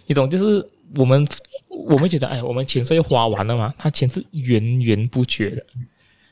[0.06, 1.26] 一种就是我们
[1.68, 5.64] 我们觉得哎，我们钱是要花完了嘛，他钱是源源不绝的，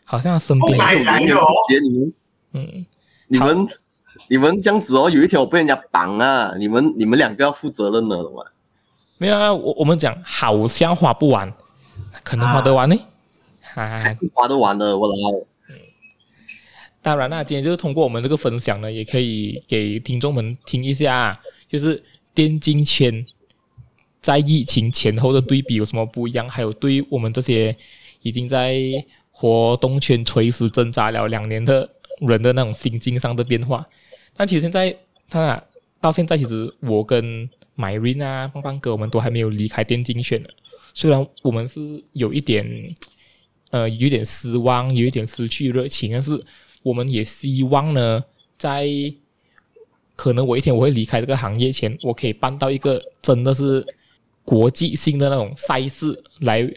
[0.05, 1.81] 好像他身边有源源不绝。
[1.81, 2.13] 你们
[2.53, 2.87] 嗯，
[3.29, 3.67] 你们
[4.29, 8.45] 你们这样子哦，有一天我被人家绑啊，你们你们两个要负责任的嘛？
[9.17, 11.51] 没有啊，我我们讲好像花不完，
[12.23, 12.97] 可能花得完呢，
[13.63, 15.15] 还是花得完的，我老。
[17.03, 21.37] 当然啦，今天就是通过我们这个分享呢，也可以给听众们听一下，
[21.67, 22.01] 就是
[22.33, 23.27] 电竞圈
[24.21, 27.77] 在疫情前后的对比有什么不一样，还有对于我们这些
[28.21, 28.81] 已经在
[29.33, 31.91] 活动圈垂死挣扎了两年的
[32.21, 33.85] 人的那种心境上的变化。
[34.37, 34.97] 但其实现在，
[35.29, 35.61] 他
[36.01, 40.49] 到现在其实我跟 Myrin 啊、棒棒哥，我们都还没有离开电竞圈呢。
[40.95, 41.81] 虽然我们是
[42.13, 42.65] 有一点，
[43.71, 46.41] 呃，有点失望，有一点失去热情，但是。
[46.83, 48.25] 我们也希望呢，
[48.59, 48.89] 在
[50.17, 53.85] 可能我一天我会离开这个行业前，我可以办到一个真的是
[54.45, 56.69] 国际性的那种赛事来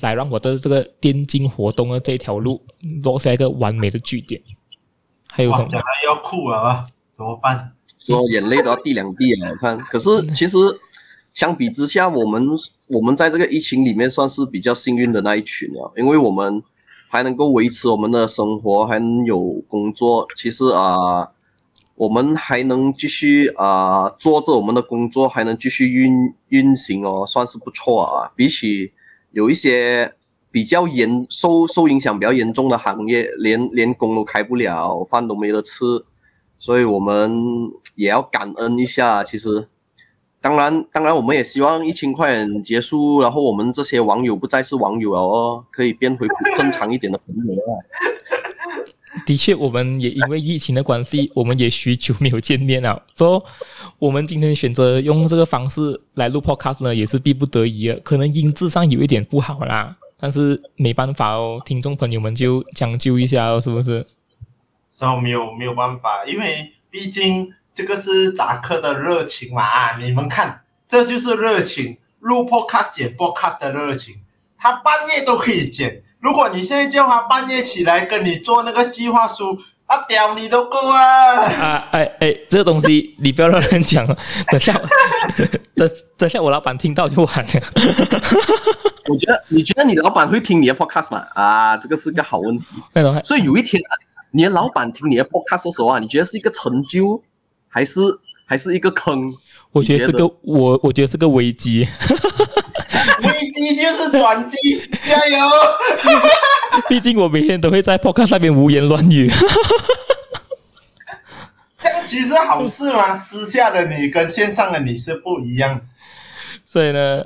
[0.00, 2.60] 来让我的这个电竞活动的这条路
[3.02, 4.40] 落下一个完美的句点。
[5.30, 5.66] 还有什么？
[5.68, 7.72] 讲要哭了，怎么办？
[7.98, 9.78] 说眼泪都要滴两滴了，我看。
[9.78, 10.58] 可是其实
[11.32, 12.46] 相比之下，我们
[12.88, 16.62] 我们在这个疫情里面算是比较幸运的那一群了，因为我们
[17.14, 20.26] 还能够维持我们的生活，还能有工作。
[20.34, 21.30] 其实啊、
[21.94, 28.32] 我们还能继续啊、做着我们的工作，还能继续运运行哦，算是不错啊。
[28.34, 28.92] 比起
[29.30, 30.12] 有一些
[30.50, 35.84] 比较严受受影响比较严重的行业，连连工都开不了，饭都没得吃，
[36.58, 37.70] 所以我们。
[37.96, 39.68] 也要感恩一下，其实，
[40.44, 47.60] 当然，当然，我们也希望疫情快点结束，然后我们这些网友不再是网友了哦，可以变回正常一点的朋友了。
[49.24, 53.02] 的确，我们也因为疫情的关系，我们也许久没有见面了。
[53.14, 53.42] 所以，
[53.98, 57.98] 我们今天选择用这个方式来录 podcast 呢，也是逼不得已的。
[58.00, 64.06] 可能音质上有一点不好啦，但是没办法哦，听众朋友们就将就一下哦，是不是？
[64.90, 67.50] 是啊，没有没有办法，因为毕竟。
[67.74, 69.62] 这个是扎克的热情嘛？
[69.62, 74.14] 啊，你们看，这就是热情，录 podcast 剪 podcast 的热情。
[74.56, 76.02] 他半夜都可以剪。
[76.20, 81.34] 如果你现在叫他半夜起来跟你做那个计划书，他屌你都够啊！
[81.42, 84.06] 啊，哎哎，这个东西你不要让人讲，
[84.50, 84.72] 等下，
[85.74, 87.50] 等等下我老板听到就完了。
[89.10, 91.26] 我觉得，你觉得你老板会听你的 podcast 吗？
[91.34, 92.66] 啊，这个是个好问题。
[93.24, 93.82] 所以有一天，
[94.30, 97.22] 你的老板听你的 podcast 的时候啊，你觉得是一个成就？
[97.74, 98.00] 还是
[98.46, 99.34] 还是一个坑，
[99.72, 101.80] 我觉得是个我我觉得是个危机，
[103.24, 104.56] 危机就是转机，
[105.04, 105.38] 加油！
[106.88, 109.28] 毕竟我每天都会在 Podcast 上面胡言乱语，
[111.80, 113.16] 这样其实好事吗？
[113.16, 115.80] 私下的你跟线上的你是不一样，
[116.64, 117.24] 所以呢，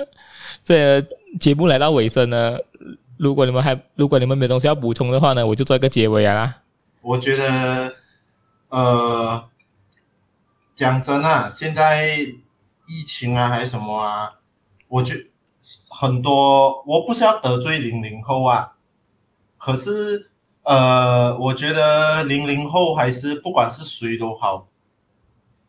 [0.65, 1.05] 这
[1.39, 2.57] 节目来到尾声呢，
[3.19, 6.57] 如果你们还如果你们没东西要补充的话呢，我就做一个结尾啊。
[7.03, 7.93] 我觉得，
[8.71, 9.45] 呃。
[10.79, 12.15] 讲真啊，现在
[12.87, 14.35] 疫情啊还是什么啊，
[14.87, 15.27] 我觉
[15.91, 18.77] 很多，我不是要得罪零零后啊，
[19.57, 20.31] 可是
[20.63, 24.69] 呃，我觉得零零后还是不管是谁都好，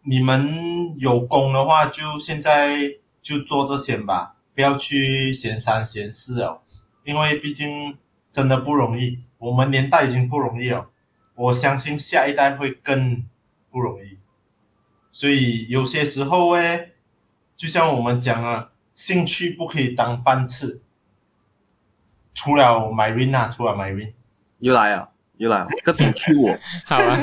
[0.04, 2.78] 你们有功的话就现在
[3.20, 6.62] 就做这些吧，不要去嫌三嫌四哦，
[7.04, 7.98] 因为毕竟
[8.32, 10.88] 真的不容易，我们年代已经不容易了，
[11.34, 13.26] 我相信下一代会更
[13.72, 14.19] 不容易。
[15.12, 16.92] 所以有些时候诶，
[17.56, 20.82] 就像我们讲啊，兴趣不可以当饭吃。
[22.34, 24.14] 除了 Myrin 啊，除了 Myrin，
[24.60, 26.58] 又来啊，又来啊，各种 Q 我。
[26.86, 27.20] 好啊，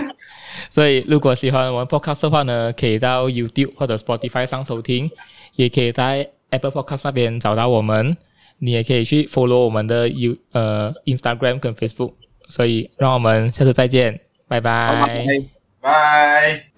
[0.69, 5.11] 所以如果喜欢我们 Podcast 的话呢，可以到 YouTube 或者 Spotify 上收听，
[5.55, 8.17] 也可以在 Apple Podcast 那边找到我们。
[8.59, 12.15] 你也可以去 follow 我们的 You 呃 Instagram 跟 Facebook。
[12.49, 15.27] 所以让我们下次再见，拜拜，拜
[15.81, 16.76] 拜。